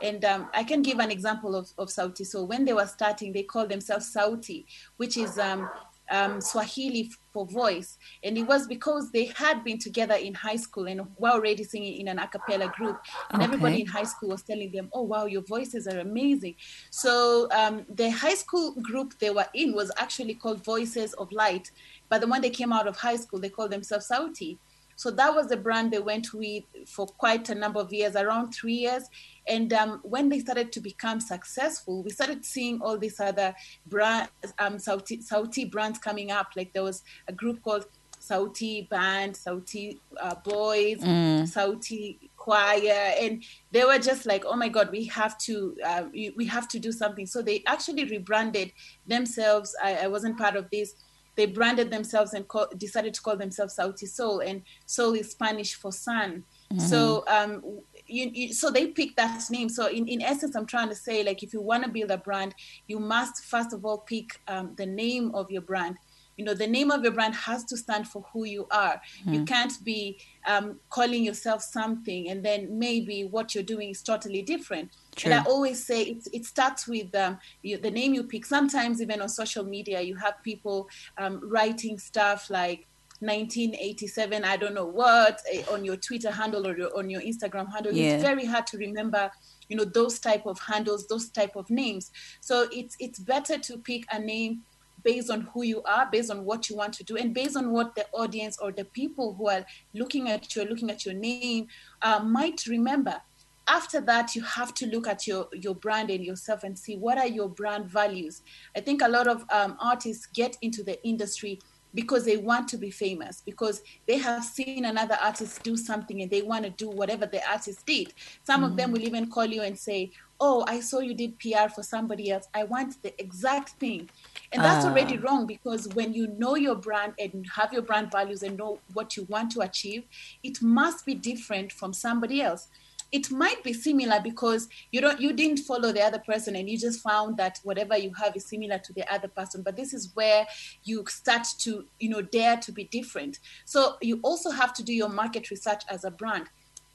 And 0.00 0.24
um, 0.24 0.48
I 0.54 0.62
can 0.62 0.80
give 0.80 1.00
an 1.00 1.10
example 1.10 1.56
of, 1.56 1.70
of 1.76 1.88
Sauti. 1.88 2.24
So 2.24 2.44
when 2.44 2.64
they 2.64 2.72
were 2.72 2.86
starting, 2.86 3.32
they 3.32 3.42
called 3.42 3.68
themselves 3.68 4.14
Sauti, 4.14 4.64
which 4.96 5.16
is 5.16 5.38
um, 5.38 5.68
um, 6.10 6.40
Swahili 6.40 7.10
for 7.32 7.46
voice. 7.46 7.98
And 8.22 8.36
it 8.36 8.42
was 8.42 8.66
because 8.66 9.10
they 9.10 9.26
had 9.26 9.64
been 9.64 9.78
together 9.78 10.14
in 10.14 10.34
high 10.34 10.56
school 10.56 10.86
and 10.86 11.02
were 11.18 11.30
already 11.30 11.64
singing 11.64 12.00
in 12.00 12.08
an 12.08 12.18
a 12.18 12.26
cappella 12.26 12.72
group. 12.76 13.00
And 13.30 13.42
okay. 13.42 13.44
everybody 13.52 13.80
in 13.82 13.86
high 13.86 14.04
school 14.04 14.30
was 14.30 14.42
telling 14.42 14.72
them, 14.72 14.90
oh, 14.92 15.02
wow, 15.02 15.26
your 15.26 15.42
voices 15.42 15.86
are 15.86 16.00
amazing. 16.00 16.56
So 16.90 17.48
um, 17.52 17.86
the 17.88 18.10
high 18.10 18.34
school 18.34 18.72
group 18.82 19.18
they 19.18 19.30
were 19.30 19.46
in 19.54 19.74
was 19.74 19.90
actually 19.96 20.34
called 20.34 20.64
Voices 20.64 21.12
of 21.14 21.30
Light. 21.32 21.70
But 22.08 22.20
the 22.20 22.26
one 22.26 22.40
they 22.40 22.50
came 22.50 22.72
out 22.72 22.88
of 22.88 22.96
high 22.96 23.16
school, 23.16 23.38
they 23.40 23.48
called 23.48 23.70
themselves 23.70 24.08
Sauti. 24.08 24.58
So 25.00 25.10
that 25.12 25.34
was 25.34 25.46
the 25.46 25.56
brand 25.56 25.92
they 25.92 25.98
went 25.98 26.34
with 26.34 26.64
for 26.86 27.06
quite 27.06 27.48
a 27.48 27.54
number 27.54 27.80
of 27.80 27.90
years, 27.90 28.16
around 28.16 28.52
three 28.52 28.74
years. 28.74 29.04
And 29.46 29.72
um, 29.72 30.00
when 30.02 30.28
they 30.28 30.40
started 30.40 30.72
to 30.72 30.80
become 30.80 31.20
successful, 31.20 32.02
we 32.02 32.10
started 32.10 32.44
seeing 32.44 32.82
all 32.82 32.98
these 32.98 33.18
other 33.18 33.54
brand, 33.86 34.28
um, 34.58 34.76
Sauti, 34.76 35.26
Sauti 35.26 35.70
brands 35.70 35.98
coming 35.98 36.30
up. 36.30 36.48
Like 36.54 36.74
there 36.74 36.82
was 36.82 37.02
a 37.28 37.32
group 37.32 37.62
called 37.62 37.86
Sauti 38.20 38.90
Band, 38.90 39.36
Sauti 39.36 39.96
uh, 40.20 40.34
Boys, 40.44 40.98
mm. 40.98 41.44
Sauti 41.44 42.18
choir 42.36 43.14
and 43.20 43.44
they 43.70 43.84
were 43.84 43.98
just 43.98 44.24
like 44.24 44.44
oh 44.46 44.56
my 44.56 44.70
god 44.70 44.90
we 44.90 45.04
have 45.04 45.36
to 45.36 45.76
uh, 45.84 46.04
we 46.12 46.46
have 46.46 46.66
to 46.66 46.78
do 46.78 46.90
something 46.90 47.26
so 47.26 47.42
they 47.42 47.62
actually 47.66 48.04
rebranded 48.04 48.72
themselves 49.06 49.76
I, 49.84 50.04
I 50.04 50.06
wasn't 50.06 50.38
part 50.38 50.56
of 50.56 50.70
this 50.70 50.94
they 51.40 51.46
branded 51.46 51.90
themselves 51.90 52.34
and 52.34 52.46
call, 52.46 52.66
decided 52.76 53.14
to 53.14 53.22
call 53.22 53.34
themselves 53.34 53.76
Sauti 53.78 54.06
Sol, 54.06 54.40
and 54.40 54.60
Sol 54.84 55.14
is 55.14 55.30
Spanish 55.30 55.74
for 55.74 55.90
sun. 55.90 56.44
Mm-hmm. 56.70 56.80
So 56.80 57.24
um, 57.28 57.80
you, 58.06 58.30
you, 58.34 58.52
so 58.52 58.70
they 58.70 58.88
picked 58.88 59.16
that 59.16 59.42
name. 59.50 59.70
So 59.70 59.88
in, 59.88 60.06
in 60.06 60.20
essence, 60.20 60.54
I'm 60.54 60.66
trying 60.66 60.90
to 60.90 60.94
say 60.94 61.22
like 61.22 61.42
if 61.42 61.54
you 61.54 61.62
want 61.62 61.84
to 61.84 61.88
build 61.88 62.10
a 62.10 62.18
brand, 62.18 62.54
you 62.88 62.98
must 62.98 63.44
first 63.44 63.72
of 63.72 63.86
all 63.86 63.98
pick 63.98 64.38
um, 64.48 64.74
the 64.76 64.84
name 64.84 65.34
of 65.34 65.50
your 65.50 65.62
brand 65.62 65.96
you 66.40 66.46
know 66.46 66.54
the 66.54 66.66
name 66.66 66.90
of 66.90 67.02
your 67.02 67.12
brand 67.12 67.34
has 67.34 67.64
to 67.64 67.76
stand 67.76 68.08
for 68.08 68.24
who 68.32 68.46
you 68.46 68.66
are 68.70 68.94
mm-hmm. 68.94 69.34
you 69.34 69.44
can't 69.44 69.74
be 69.84 70.18
um, 70.46 70.80
calling 70.88 71.22
yourself 71.22 71.62
something 71.62 72.30
and 72.30 72.42
then 72.42 72.78
maybe 72.78 73.24
what 73.24 73.54
you're 73.54 73.70
doing 73.74 73.90
is 73.90 74.02
totally 74.02 74.40
different 74.40 74.90
True. 75.16 75.30
and 75.30 75.40
i 75.40 75.44
always 75.44 75.84
say 75.84 76.00
it, 76.02 76.26
it 76.32 76.46
starts 76.46 76.88
with 76.88 77.14
um, 77.14 77.38
you, 77.62 77.76
the 77.76 77.90
name 77.90 78.14
you 78.14 78.24
pick 78.24 78.46
sometimes 78.46 79.02
even 79.02 79.20
on 79.20 79.28
social 79.28 79.64
media 79.64 80.00
you 80.00 80.16
have 80.16 80.42
people 80.42 80.88
um, 81.18 81.42
writing 81.44 81.98
stuff 81.98 82.48
like 82.48 82.86
1987 83.18 84.42
i 84.42 84.56
don't 84.56 84.72
know 84.72 84.86
what 84.86 85.42
eh, 85.52 85.62
on 85.70 85.84
your 85.84 85.96
twitter 85.96 86.30
handle 86.30 86.66
or 86.66 86.74
your, 86.74 86.96
on 86.96 87.10
your 87.10 87.20
instagram 87.20 87.70
handle 87.70 87.92
yeah. 87.92 88.14
it's 88.14 88.22
very 88.22 88.46
hard 88.46 88.66
to 88.66 88.78
remember 88.78 89.30
you 89.68 89.76
know 89.76 89.84
those 89.84 90.18
type 90.18 90.46
of 90.46 90.58
handles 90.58 91.06
those 91.06 91.28
type 91.28 91.54
of 91.54 91.68
names 91.68 92.10
so 92.40 92.66
it's 92.72 92.96
it's 92.98 93.18
better 93.18 93.58
to 93.58 93.76
pick 93.76 94.04
a 94.10 94.18
name 94.18 94.62
based 95.02 95.30
on 95.30 95.42
who 95.52 95.62
you 95.62 95.82
are, 95.82 96.08
based 96.10 96.30
on 96.30 96.44
what 96.44 96.68
you 96.68 96.76
want 96.76 96.92
to 96.94 97.04
do, 97.04 97.16
and 97.16 97.34
based 97.34 97.56
on 97.56 97.70
what 97.70 97.94
the 97.94 98.06
audience 98.12 98.58
or 98.58 98.72
the 98.72 98.84
people 98.84 99.34
who 99.34 99.48
are 99.48 99.64
looking 99.94 100.28
at 100.28 100.54
you, 100.54 100.64
looking 100.64 100.90
at 100.90 101.04
your 101.04 101.14
name, 101.14 101.66
uh, 102.02 102.20
might 102.20 102.66
remember. 102.66 103.20
After 103.68 104.00
that, 104.00 104.34
you 104.34 104.42
have 104.42 104.74
to 104.74 104.86
look 104.86 105.06
at 105.06 105.26
your 105.26 105.48
your 105.52 105.74
brand 105.74 106.10
and 106.10 106.24
yourself 106.24 106.64
and 106.64 106.76
see 106.78 106.96
what 106.96 107.18
are 107.18 107.28
your 107.28 107.48
brand 107.48 107.86
values. 107.86 108.42
I 108.76 108.80
think 108.80 109.02
a 109.02 109.08
lot 109.08 109.28
of 109.28 109.44
um, 109.50 109.76
artists 109.80 110.26
get 110.26 110.56
into 110.60 110.82
the 110.82 111.02
industry 111.06 111.60
because 111.94 112.24
they 112.24 112.36
want 112.36 112.68
to 112.68 112.76
be 112.76 112.90
famous 112.90 113.42
because 113.44 113.82
they 114.06 114.18
have 114.18 114.44
seen 114.44 114.84
another 114.84 115.18
artist 115.22 115.62
do 115.62 115.76
something 115.76 116.22
and 116.22 116.30
they 116.30 116.42
want 116.42 116.64
to 116.64 116.70
do 116.70 116.88
whatever 116.88 117.26
the 117.26 117.40
artist 117.50 117.84
did 117.86 118.12
some 118.44 118.62
mm-hmm. 118.62 118.70
of 118.70 118.76
them 118.76 118.86
mm-hmm. 118.86 118.92
will 118.92 119.06
even 119.06 119.30
call 119.30 119.46
you 119.46 119.62
and 119.62 119.78
say 119.78 120.10
oh 120.40 120.64
i 120.66 120.80
saw 120.80 121.00
you 121.00 121.14
did 121.14 121.38
pr 121.38 121.68
for 121.74 121.82
somebody 121.82 122.30
else 122.30 122.48
i 122.54 122.64
want 122.64 123.02
the 123.02 123.20
exact 123.20 123.70
thing 123.70 124.08
and 124.52 124.62
that's 124.62 124.84
uh. 124.84 124.88
already 124.88 125.16
wrong 125.18 125.46
because 125.46 125.88
when 125.94 126.12
you 126.12 126.26
know 126.26 126.56
your 126.56 126.74
brand 126.74 127.14
and 127.18 127.46
have 127.54 127.72
your 127.72 127.82
brand 127.82 128.10
values 128.10 128.42
and 128.42 128.56
know 128.56 128.80
what 128.94 129.16
you 129.16 129.24
want 129.24 129.52
to 129.52 129.60
achieve, 129.60 130.04
it 130.42 130.60
must 130.60 131.06
be 131.06 131.14
different 131.14 131.72
from 131.72 131.92
somebody 131.92 132.42
else. 132.42 132.68
It 133.12 133.30
might 133.30 133.64
be 133.64 133.72
similar 133.72 134.20
because 134.22 134.68
you 134.92 135.00
don't 135.00 135.20
you 135.20 135.32
didn't 135.32 135.58
follow 135.58 135.90
the 135.90 136.00
other 136.00 136.20
person 136.20 136.54
and 136.54 136.70
you 136.70 136.78
just 136.78 137.00
found 137.00 137.36
that 137.38 137.58
whatever 137.64 137.96
you 137.96 138.12
have 138.14 138.36
is 138.36 138.46
similar 138.46 138.78
to 138.78 138.92
the 138.92 139.12
other 139.12 139.26
person. 139.26 139.62
But 139.62 139.76
this 139.76 139.92
is 139.92 140.10
where 140.14 140.46
you 140.84 141.04
start 141.08 141.46
to, 141.58 141.86
you 141.98 142.08
know, 142.08 142.22
dare 142.22 142.56
to 142.58 142.70
be 142.72 142.84
different. 142.84 143.40
So 143.64 143.96
you 144.00 144.20
also 144.22 144.50
have 144.50 144.72
to 144.74 144.84
do 144.84 144.92
your 144.92 145.08
market 145.08 145.50
research 145.50 145.82
as 145.88 146.04
a 146.04 146.10
brand 146.10 146.46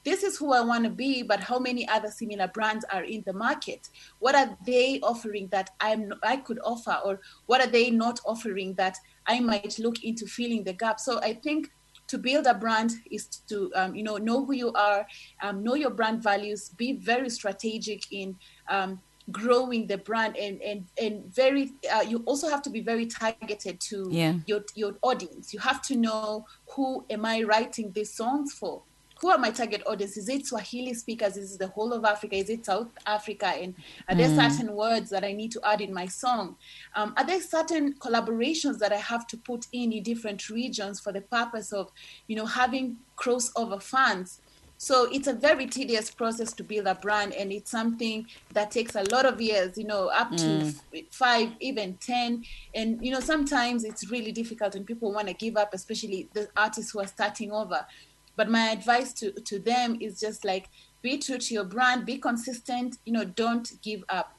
this 0.06 0.22
is 0.22 0.38
who 0.38 0.52
I 0.52 0.60
want 0.60 0.84
to 0.84 0.90
be, 0.90 1.24
but 1.24 1.40
how 1.40 1.58
many 1.58 1.86
other 1.88 2.12
similar 2.12 2.46
brands 2.46 2.84
are 2.92 3.02
in 3.02 3.24
the 3.26 3.32
market? 3.32 3.88
What 4.20 4.36
are 4.36 4.56
they 4.64 5.00
offering 5.00 5.48
that 5.48 5.70
I'm 5.80 6.12
I 6.22 6.36
could 6.36 6.60
offer, 6.64 6.96
or 7.04 7.20
what 7.46 7.60
are 7.60 7.66
they 7.66 7.90
not 7.90 8.20
offering 8.24 8.74
that 8.74 8.96
I 9.26 9.40
might 9.40 9.80
look 9.80 10.04
into 10.04 10.24
filling 10.26 10.62
the 10.62 10.74
gap? 10.74 11.00
So 11.00 11.20
I 11.20 11.34
think 11.34 11.72
to 12.06 12.18
build 12.18 12.46
a 12.46 12.54
brand 12.54 12.92
is 13.10 13.26
to 13.48 13.72
um, 13.74 13.96
you 13.96 14.04
know 14.04 14.16
know 14.16 14.44
who 14.46 14.52
you 14.52 14.72
are, 14.74 15.04
um, 15.42 15.64
know 15.64 15.74
your 15.74 15.90
brand 15.90 16.22
values, 16.22 16.68
be 16.68 16.92
very 16.92 17.28
strategic 17.28 18.12
in 18.12 18.36
um, 18.68 19.00
growing 19.32 19.88
the 19.88 19.98
brand 19.98 20.36
and 20.36 20.62
and 20.62 20.86
and 21.02 21.34
very 21.34 21.72
uh, 21.92 22.04
you 22.06 22.22
also 22.26 22.48
have 22.48 22.62
to 22.62 22.70
be 22.70 22.80
very 22.80 23.06
targeted 23.06 23.80
to 23.80 24.06
yeah. 24.12 24.34
your 24.46 24.60
your 24.76 24.94
audience 25.02 25.52
you 25.52 25.58
have 25.58 25.82
to 25.82 25.96
know 25.96 26.46
who 26.68 27.04
am 27.10 27.24
i 27.24 27.42
writing 27.42 27.90
these 27.90 28.12
songs 28.14 28.52
for 28.52 28.82
who 29.20 29.30
are 29.30 29.38
my 29.38 29.50
target 29.50 29.82
audience? 29.86 30.16
Is 30.16 30.28
it 30.28 30.46
swahili 30.46 30.92
speakers? 30.94 31.36
Is 31.36 31.54
it 31.54 31.58
the 31.58 31.68
whole 31.68 31.92
of 31.92 32.04
africa? 32.04 32.36
Is 32.36 32.50
it 32.50 32.66
south 32.66 32.88
africa? 33.06 33.46
And 33.46 33.74
are 34.08 34.14
there 34.14 34.28
Mm. 34.28 34.34
certain 34.34 34.74
words 34.74 35.10
that 35.10 35.24
i 35.24 35.32
need 35.32 35.52
to 35.52 35.60
add 35.64 35.80
in 35.80 35.92
my 35.94 36.06
song? 36.06 36.56
Um, 36.94 37.14
are 37.16 37.24
there 37.26 37.40
certain 37.40 37.94
collaborations 37.98 38.78
that 38.78 38.92
i 38.92 38.96
have 38.98 39.26
to 39.28 39.36
put 39.38 39.66
in 39.72 39.92
in 39.92 40.02
different 40.02 40.48
regions 40.50 41.00
for 41.00 41.12
the 41.12 41.22
purpose 41.22 41.72
of 41.72 41.90
you 42.28 42.36
know 42.36 42.46
having 42.46 42.98
crossover 43.18 43.82
fans? 43.82 44.40
So 44.78 45.08
it's 45.10 45.26
a 45.26 45.32
very 45.32 45.66
tedious 45.68 46.10
process 46.10 46.52
to 46.52 46.62
build 46.62 46.86
a 46.86 46.94
brand, 46.94 47.32
and 47.32 47.50
it's 47.50 47.70
something 47.70 48.26
that 48.52 48.70
takes 48.70 48.94
a 48.94 49.04
lot 49.04 49.24
of 49.24 49.40
years, 49.40 49.78
you 49.78 49.86
know, 49.86 50.08
up 50.08 50.36
to 50.44 50.58
f- 50.58 51.02
five, 51.12 51.52
even 51.60 51.96
10. 51.98 52.42
And, 52.74 52.98
you 53.00 53.10
know, 53.10 53.20
sometimes 53.20 53.84
it's 53.84 54.10
really 54.10 54.32
difficult 54.32 54.74
and 54.74 54.84
people 54.84 55.14
want 55.14 55.28
to 55.28 55.34
give 55.34 55.56
up, 55.56 55.70
especially 55.72 56.28
the 56.34 56.48
artists 56.58 56.90
who 56.90 57.00
are 57.00 57.06
starting 57.06 57.52
over. 57.52 57.86
But 58.36 58.50
my 58.50 58.70
advice 58.70 59.12
to, 59.14 59.32
to 59.32 59.58
them 59.58 59.96
is 60.00 60.20
just 60.20 60.44
like 60.44 60.68
be 61.02 61.18
true 61.18 61.38
to 61.38 61.54
your 61.54 61.64
brand, 61.64 62.06
be 62.06 62.18
consistent, 62.18 62.98
you 63.04 63.12
know, 63.12 63.24
don't 63.24 63.72
give 63.82 64.04
up. 64.08 64.36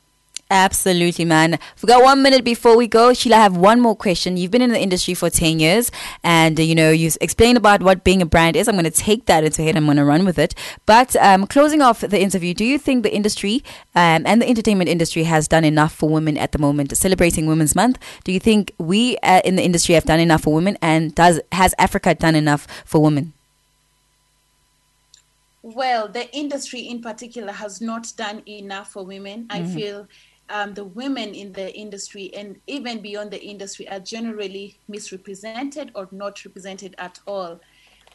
Absolutely, 0.49 1.25
man. 1.25 1.60
We've 1.81 1.89
got 1.89 2.03
one 2.03 2.21
minute 2.21 2.45
before 2.45 2.77
we 2.77 2.88
go. 2.88 3.13
Sheila, 3.13 3.36
I 3.36 3.39
have 3.39 3.57
one 3.57 3.81
more 3.81 3.97
question. 3.97 4.38
You've 4.38 4.51
been 4.51 4.62
in 4.62 4.69
the 4.69 4.79
industry 4.79 5.13
for 5.13 5.29
10 5.29 5.60
years 5.60 5.91
and, 6.23 6.57
uh, 6.57 6.63
you 6.63 6.73
know, 6.73 6.89
you 6.89 7.12
explained 7.19 7.57
about 7.57 7.83
what 7.83 8.05
being 8.05 8.21
a 8.21 8.25
brand 8.25 8.55
is. 8.55 8.69
I'm 8.69 8.75
going 8.75 8.86
to 8.86 8.91
take 8.91 9.25
that 9.25 9.43
into 9.43 9.62
head. 9.62 9.75
I'm 9.75 9.83
going 9.83 9.97
to 9.97 10.05
run 10.05 10.23
with 10.23 10.39
it. 10.39 10.55
But 10.86 11.17
um, 11.17 11.47
closing 11.47 11.81
off 11.81 11.99
the 11.99 12.21
interview, 12.21 12.53
do 12.53 12.63
you 12.63 12.77
think 12.77 13.03
the 13.03 13.13
industry 13.13 13.62
um, 13.93 14.25
and 14.25 14.41
the 14.41 14.47
entertainment 14.47 14.89
industry 14.89 15.23
has 15.23 15.49
done 15.49 15.65
enough 15.65 15.93
for 15.93 16.10
women 16.10 16.38
at 16.38 16.53
the 16.53 16.60
moment, 16.60 16.95
celebrating 16.95 17.45
Women's 17.45 17.75
Month? 17.75 17.99
Do 18.23 18.31
you 18.31 18.39
think 18.39 18.71
we 18.77 19.17
uh, 19.17 19.41
in 19.43 19.57
the 19.57 19.63
industry 19.63 19.95
have 19.95 20.05
done 20.05 20.21
enough 20.21 20.43
for 20.43 20.53
women 20.53 20.77
and 20.81 21.13
does 21.13 21.41
has 21.51 21.75
Africa 21.77 22.15
done 22.15 22.36
enough 22.36 22.67
for 22.86 23.01
women? 23.01 23.33
Well, 25.75 26.08
the 26.08 26.34
industry 26.34 26.80
in 26.80 27.01
particular 27.01 27.51
has 27.51 27.82
not 27.82 28.13
done 28.15 28.41
enough 28.47 28.93
for 28.93 29.03
women. 29.03 29.47
I 29.49 29.65
feel 29.65 30.08
um, 30.47 30.73
the 30.73 30.86
women 30.86 31.36
in 31.36 31.51
the 31.51 31.75
industry 31.75 32.34
and 32.34 32.56
even 32.67 33.01
beyond 33.01 33.32
the 33.32 33.43
industry 33.43 33.86
are 33.89 33.99
generally 33.99 34.80
misrepresented 34.88 35.91
or 35.93 36.08
not 36.13 36.45
represented 36.45 36.95
at 36.99 37.19
all. 37.27 37.60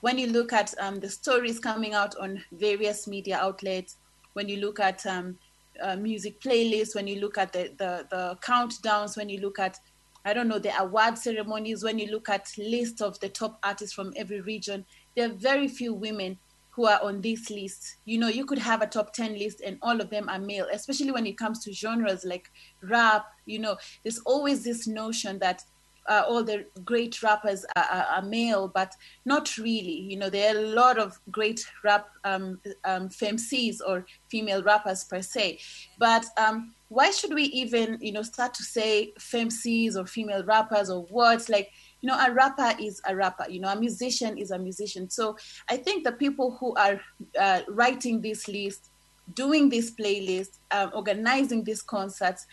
When 0.01 0.17
you 0.17 0.29
look 0.29 0.55
at 0.55 0.73
um, 0.81 0.99
the 0.99 1.11
stories 1.11 1.59
coming 1.59 1.93
out 1.93 2.17
on 2.17 2.43
various 2.53 3.07
media 3.07 3.37
outlets, 3.39 3.99
when 4.33 4.49
you 4.49 4.57
look 4.57 4.81
at 4.81 5.05
um, 5.05 5.37
uh, 5.79 5.97
music 5.97 6.41
playlists, 6.41 6.95
when 6.95 7.07
you 7.07 7.21
look 7.21 7.37
at 7.37 7.53
the, 7.53 7.71
the, 7.77 8.07
the 8.09 8.39
countdowns, 8.41 9.15
when 9.15 9.29
you 9.29 9.43
look 9.43 9.59
at 9.59 9.79
I 10.25 10.33
don't 10.33 10.49
know, 10.49 10.61
the 10.61 10.75
award 10.81 11.19
ceremonies, 11.19 11.83
when 11.83 11.99
you 11.99 12.11
look 12.11 12.29
at 12.29 12.49
lists 12.57 13.01
of 13.01 13.19
the 13.21 13.29
top 13.29 13.59
artists 13.63 13.93
from 13.93 14.13
every 14.17 14.41
region, 14.41 14.87
there 15.17 15.27
are 15.27 15.33
very 15.35 15.67
few 15.67 15.93
women 15.93 16.39
who 16.73 16.87
are 16.87 17.01
on 17.03 17.21
this 17.21 17.51
list. 17.51 17.97
You 18.07 18.19
know, 18.19 18.29
you 18.29 18.47
could 18.47 18.59
have 18.59 18.83
a 18.83 18.87
top 18.87 19.13
10 19.13 19.39
list 19.39 19.61
and 19.61 19.79
all 19.83 20.01
of 20.01 20.11
them 20.11 20.29
are 20.29 20.39
male, 20.39 20.67
especially 20.73 21.13
when 21.13 21.27
it 21.27 21.37
comes 21.39 21.63
to 21.65 21.73
genres 21.73 22.25
like 22.25 22.51
rap. 22.83 23.27
You 23.45 23.59
know, 23.59 23.77
there's 24.03 24.19
always 24.21 24.65
this 24.65 24.87
notion 24.87 25.39
that 25.41 25.65
uh, 26.09 26.23
all 26.27 26.43
the 26.43 26.65
great 26.85 27.23
rappers 27.23 27.65
are, 27.77 27.85
are, 27.85 28.07
are 28.17 28.23
male, 28.23 28.69
but 28.69 28.95
not 29.25 29.57
really. 29.59 30.01
You 30.01 30.17
know, 30.17 30.31
there 30.31 30.55
are 30.55 30.59
a 30.59 30.63
lot 30.63 30.99
of 30.99 31.21
great 31.31 31.65
rap 31.85 32.09
um, 32.25 32.59
um, 32.85 33.09
femcs 33.09 33.79
or 33.87 34.07
female 34.31 34.63
rappers 34.63 35.05
per 35.05 35.23
se. 35.23 35.59
But 35.99 36.25
um, 36.39 36.75
why 36.89 37.11
should 37.11 37.35
we 37.35 37.45
even, 37.45 37.99
you 38.01 38.13
know, 38.13 38.23
start 38.23 38.55
to 38.55 38.63
say 38.63 39.13
femcs 39.19 39.97
or 39.97 40.07
female 40.07 40.45
rappers 40.45 40.91
or 40.91 41.03
words 41.11 41.49
like, 41.49 41.71
you 42.03 42.09
know, 42.09 42.19
a 42.19 42.33
rapper 42.33 42.73
is 42.81 43.01
a 43.07 43.15
rapper. 43.15 43.47
You 43.49 43.61
know, 43.61 43.69
a 43.69 43.77
musician 43.77 44.37
is 44.37 44.51
a 44.51 44.59
musician. 44.59 45.09
So 45.09 45.37
I 45.71 45.77
think 45.77 46.05
the 46.05 46.13
people 46.13 46.57
who 46.59 46.75
are 46.75 47.01
uh, 47.41 47.61
writing 47.69 48.21
this 48.21 48.49
list, 48.49 48.91
doing 49.35 49.69
this 49.69 49.93
playlist, 49.93 50.59
um, 50.73 50.91
organizing 50.95 51.63
these 51.63 51.81
concerts, 51.81 52.45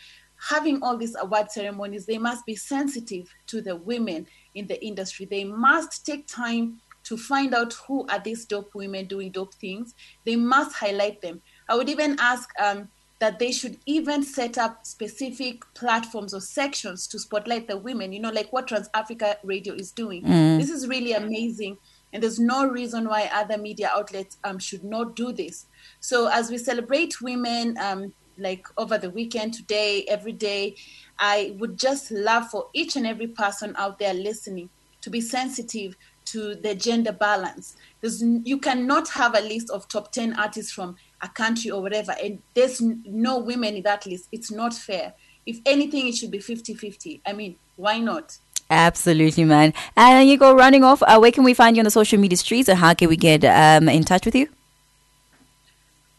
having 0.48 0.80
all 0.82 0.96
these 0.96 1.16
award 1.16 1.50
ceremonies, 1.50 2.06
they 2.06 2.16
must 2.16 2.46
be 2.46 2.54
sensitive 2.54 3.28
to 3.48 3.60
the 3.60 3.74
women 3.74 4.26
in 4.54 4.68
the 4.68 4.82
industry. 4.84 5.26
They 5.26 5.44
must 5.44 6.06
take 6.06 6.28
time 6.28 6.80
to 7.02 7.16
find 7.16 7.52
out 7.52 7.72
who 7.72 8.06
are 8.08 8.20
these 8.20 8.44
dope 8.44 8.72
women 8.74 9.06
doing 9.06 9.32
dope 9.32 9.54
things. 9.54 9.94
They 10.24 10.36
must 10.36 10.76
highlight 10.76 11.20
them. 11.22 11.42
I 11.68 11.74
would 11.74 11.88
even 11.88 12.16
ask 12.20 12.48
um, 12.62 12.88
that 13.20 13.38
they 13.38 13.52
should 13.52 13.78
even 13.86 14.22
set 14.22 14.58
up 14.58 14.84
specific 14.86 15.62
platforms 15.74 16.34
or 16.34 16.40
sections 16.40 17.06
to 17.06 17.18
spotlight 17.18 17.68
the 17.68 17.76
women, 17.76 18.12
you 18.12 18.20
know, 18.20 18.30
like 18.30 18.50
what 18.52 18.66
Trans 18.66 18.88
Africa 18.94 19.36
Radio 19.44 19.74
is 19.74 19.92
doing. 19.92 20.22
This 20.58 20.70
is 20.70 20.88
really 20.88 21.12
amazing. 21.12 21.76
And 22.12 22.22
there's 22.22 22.40
no 22.40 22.66
reason 22.66 23.08
why 23.08 23.30
other 23.32 23.58
media 23.58 23.90
outlets 23.94 24.38
um, 24.42 24.58
should 24.58 24.82
not 24.82 25.14
do 25.14 25.32
this. 25.32 25.66
So 26.00 26.28
as 26.28 26.50
we 26.50 26.58
celebrate 26.58 27.20
women, 27.20 27.76
um, 27.78 28.12
like 28.38 28.66
over 28.78 28.96
the 28.96 29.10
weekend, 29.10 29.52
today, 29.52 30.04
every 30.08 30.32
day, 30.32 30.76
I 31.18 31.54
would 31.58 31.78
just 31.78 32.10
love 32.10 32.48
for 32.48 32.68
each 32.72 32.96
and 32.96 33.06
every 33.06 33.28
person 33.28 33.74
out 33.76 33.98
there 33.98 34.14
listening 34.14 34.70
to 35.02 35.10
be 35.10 35.20
sensitive 35.20 35.94
to 36.26 36.54
the 36.54 36.74
gender 36.74 37.12
balance. 37.12 37.76
There's, 38.00 38.22
you 38.22 38.58
cannot 38.58 39.08
have 39.10 39.36
a 39.36 39.40
list 39.40 39.70
of 39.70 39.88
top 39.88 40.12
10 40.12 40.38
artists 40.38 40.72
from 40.72 40.96
a 41.22 41.28
country 41.28 41.70
or 41.70 41.82
whatever, 41.82 42.14
and 42.22 42.40
there's 42.54 42.80
no 42.80 43.38
women 43.38 43.76
in 43.76 43.82
that 43.82 44.06
list. 44.06 44.28
It's 44.32 44.50
not 44.50 44.74
fair. 44.74 45.14
If 45.46 45.60
anything, 45.66 46.08
it 46.08 46.16
should 46.16 46.30
be 46.30 46.38
50 46.38 46.74
50. 46.74 47.22
I 47.26 47.32
mean, 47.32 47.56
why 47.76 47.98
not? 47.98 48.38
Absolutely, 48.70 49.44
man. 49.44 49.74
And 49.96 50.28
you 50.28 50.38
go 50.38 50.54
running 50.54 50.84
off. 50.84 51.02
Uh, 51.02 51.18
where 51.18 51.32
can 51.32 51.42
we 51.42 51.54
find 51.54 51.76
you 51.76 51.80
on 51.80 51.84
the 51.84 51.90
social 51.90 52.18
media 52.18 52.36
streets, 52.36 52.68
and 52.68 52.78
how 52.78 52.94
can 52.94 53.08
we 53.08 53.16
get 53.16 53.44
um, 53.44 53.88
in 53.88 54.04
touch 54.04 54.24
with 54.24 54.34
you? 54.34 54.48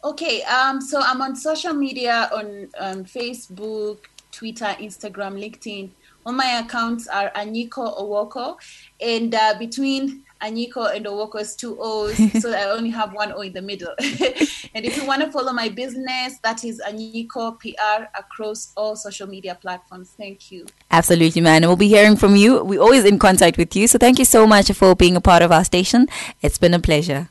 Okay, 0.04 0.42
um, 0.44 0.82
so 0.82 1.00
I'm 1.00 1.22
on 1.22 1.36
social 1.36 1.74
media 1.74 2.30
on 2.34 2.68
um, 2.80 3.06
Facebook, 3.06 4.00
Twitter, 4.32 4.76
Instagram, 4.80 5.40
LinkedIn. 5.40 5.92
All 6.26 6.34
my 6.34 6.60
accounts 6.66 7.08
are 7.08 7.30
Anyiko 7.36 7.98
Owoko, 8.00 8.58
and 9.00 9.34
uh, 9.34 9.54
between 9.58 10.24
Anyiko 10.42 10.96
and 10.96 11.06
Owoko 11.06 11.40
is 11.40 11.56
two 11.56 11.78
O's, 11.80 12.18
so 12.42 12.52
I 12.52 12.66
only 12.72 12.90
have 12.90 13.14
one 13.14 13.32
O 13.32 13.42
in 13.42 13.54
the 13.54 13.62
middle. 13.62 13.94
and 14.00 14.86
if 14.86 14.98
you 14.98 15.06
want 15.06 15.22
to 15.22 15.32
follow 15.32 15.54
my 15.54 15.70
business, 15.70 16.40
that 16.44 16.64
is 16.64 16.82
Anyiko 16.88 17.60
PR 17.60 18.06
across 18.18 18.74
all 18.76 18.96
social 18.96 19.28
media 19.28 19.56
platforms. 19.56 20.14
Thank 20.18 20.52
you. 20.52 20.66
Absolutely, 20.90 21.42
man. 21.42 21.58
And 21.64 21.68
we'll 21.68 21.78
be 21.78 21.88
hearing 21.88 22.16
from 22.16 22.36
you. 22.36 22.64
We're 22.64 22.82
always 22.82 23.06
in 23.06 23.20
contact 23.20 23.58
with 23.58 23.76
you. 23.76 23.88
So 23.88 23.98
thank 23.98 24.20
you 24.20 24.26
so 24.26 24.48
much 24.48 24.72
for 24.72 24.96
being 24.96 25.16
a 25.16 25.22
part 25.22 25.44
of 25.44 25.52
our 25.52 25.64
station. 25.64 26.08
It's 26.42 26.58
been 26.58 26.74
a 26.74 26.80
pleasure. 26.80 27.30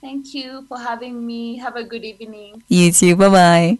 Thank 0.00 0.32
you 0.34 0.64
for 0.68 0.78
having 0.78 1.26
me. 1.26 1.58
Have 1.58 1.76
a 1.76 1.84
good 1.84 2.04
evening. 2.04 2.62
You 2.68 2.92
too. 2.92 3.16
Bye 3.16 3.28
bye. 3.28 3.78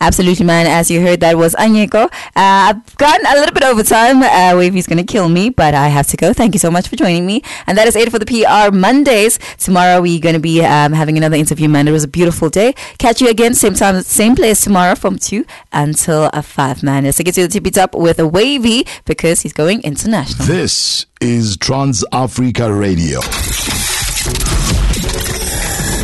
Absolutely, 0.00 0.46
man. 0.46 0.66
As 0.66 0.90
you 0.90 1.00
heard, 1.00 1.20
that 1.20 1.36
was 1.36 1.54
Anyiko. 1.56 2.04
Uh, 2.04 2.10
I've 2.34 2.96
gone 2.96 3.20
a 3.26 3.34
little 3.34 3.52
bit 3.52 3.64
over 3.64 3.82
time. 3.82 4.22
Uh, 4.22 4.56
Wavy's 4.56 4.86
going 4.86 4.98
to 4.98 5.12
kill 5.12 5.28
me, 5.28 5.50
but 5.50 5.74
I 5.74 5.88
have 5.88 6.06
to 6.08 6.16
go. 6.16 6.32
Thank 6.32 6.54
you 6.54 6.58
so 6.58 6.70
much 6.70 6.88
for 6.88 6.96
joining 6.96 7.26
me. 7.26 7.42
And 7.66 7.76
that 7.76 7.86
is 7.88 7.96
it 7.96 8.10
for 8.10 8.18
the 8.18 8.26
PR 8.26 8.74
Mondays. 8.74 9.38
Tomorrow, 9.58 10.00
we're 10.00 10.20
going 10.20 10.34
to 10.34 10.40
be 10.40 10.64
um, 10.64 10.92
having 10.92 11.16
another 11.16 11.36
interview, 11.36 11.68
man. 11.68 11.88
It 11.88 11.92
was 11.92 12.04
a 12.04 12.08
beautiful 12.08 12.48
day. 12.48 12.74
Catch 12.98 13.20
you 13.20 13.28
again, 13.28 13.54
same 13.54 13.74
time, 13.74 14.00
same 14.02 14.36
place 14.36 14.62
tomorrow 14.62 14.94
from 14.94 15.18
2 15.18 15.44
until 15.72 16.30
uh, 16.32 16.42
5, 16.42 16.82
man. 16.82 17.04
Let's 17.04 17.18
get 17.20 17.34
to 17.34 17.42
the 17.42 17.48
tippy 17.48 17.70
top 17.70 17.94
with 17.94 18.18
Wavy 18.20 18.86
because 19.04 19.42
he's 19.42 19.52
going 19.52 19.82
international. 19.82 20.46
This 20.46 21.06
is 21.20 21.56
Trans 21.56 22.04
Africa 22.12 22.72
Radio. 22.72 23.20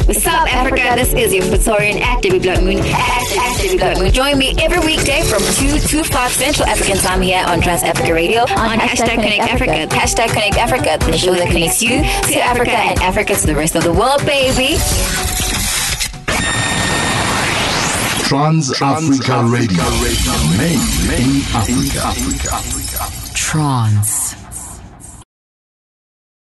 What's 0.06 0.26
up, 0.26 0.52
Africa? 0.52 0.92
This 0.96 1.14
is 1.14 1.32
your 1.32 1.46
Praetorian 1.46 1.96
at 2.02 2.20
Blood 2.20 2.62
Moon. 2.62 2.76
At, 2.78 3.24
at 3.38 3.78
Debbie 3.78 4.00
Moon. 4.02 4.12
Join 4.12 4.36
me 4.36 4.54
every 4.60 4.78
weekday 4.80 5.22
from 5.22 5.40
2 5.40 5.78
to 5.78 6.04
5 6.04 6.30
Central 6.30 6.68
African 6.68 6.98
Time 6.98 7.22
here 7.22 7.42
on 7.46 7.62
Trans 7.62 7.82
Africa 7.82 8.12
Radio 8.12 8.42
on 8.42 8.78
hashtag 8.78 9.14
Connect 9.14 9.40
Africa. 9.40 9.86
Hashtag 9.96 10.28
Connect 10.28 10.58
Africa, 10.58 10.98
the 11.06 11.16
show 11.16 11.32
that 11.32 11.48
connects 11.48 11.80
you 11.80 12.02
to 12.02 12.38
Africa 12.38 12.76
and 12.76 13.00
Africa 13.00 13.34
to 13.34 13.46
the 13.46 13.54
rest 13.54 13.76
of 13.76 13.82
the 13.82 13.94
world, 13.94 14.20
baby. 14.26 14.76
Trans 18.28 18.78
Africa 18.82 19.42
Radio. 19.48 19.84
Made 20.58 20.84
in 21.16 21.40
Africa. 21.54 22.12
Trance. 23.32 24.43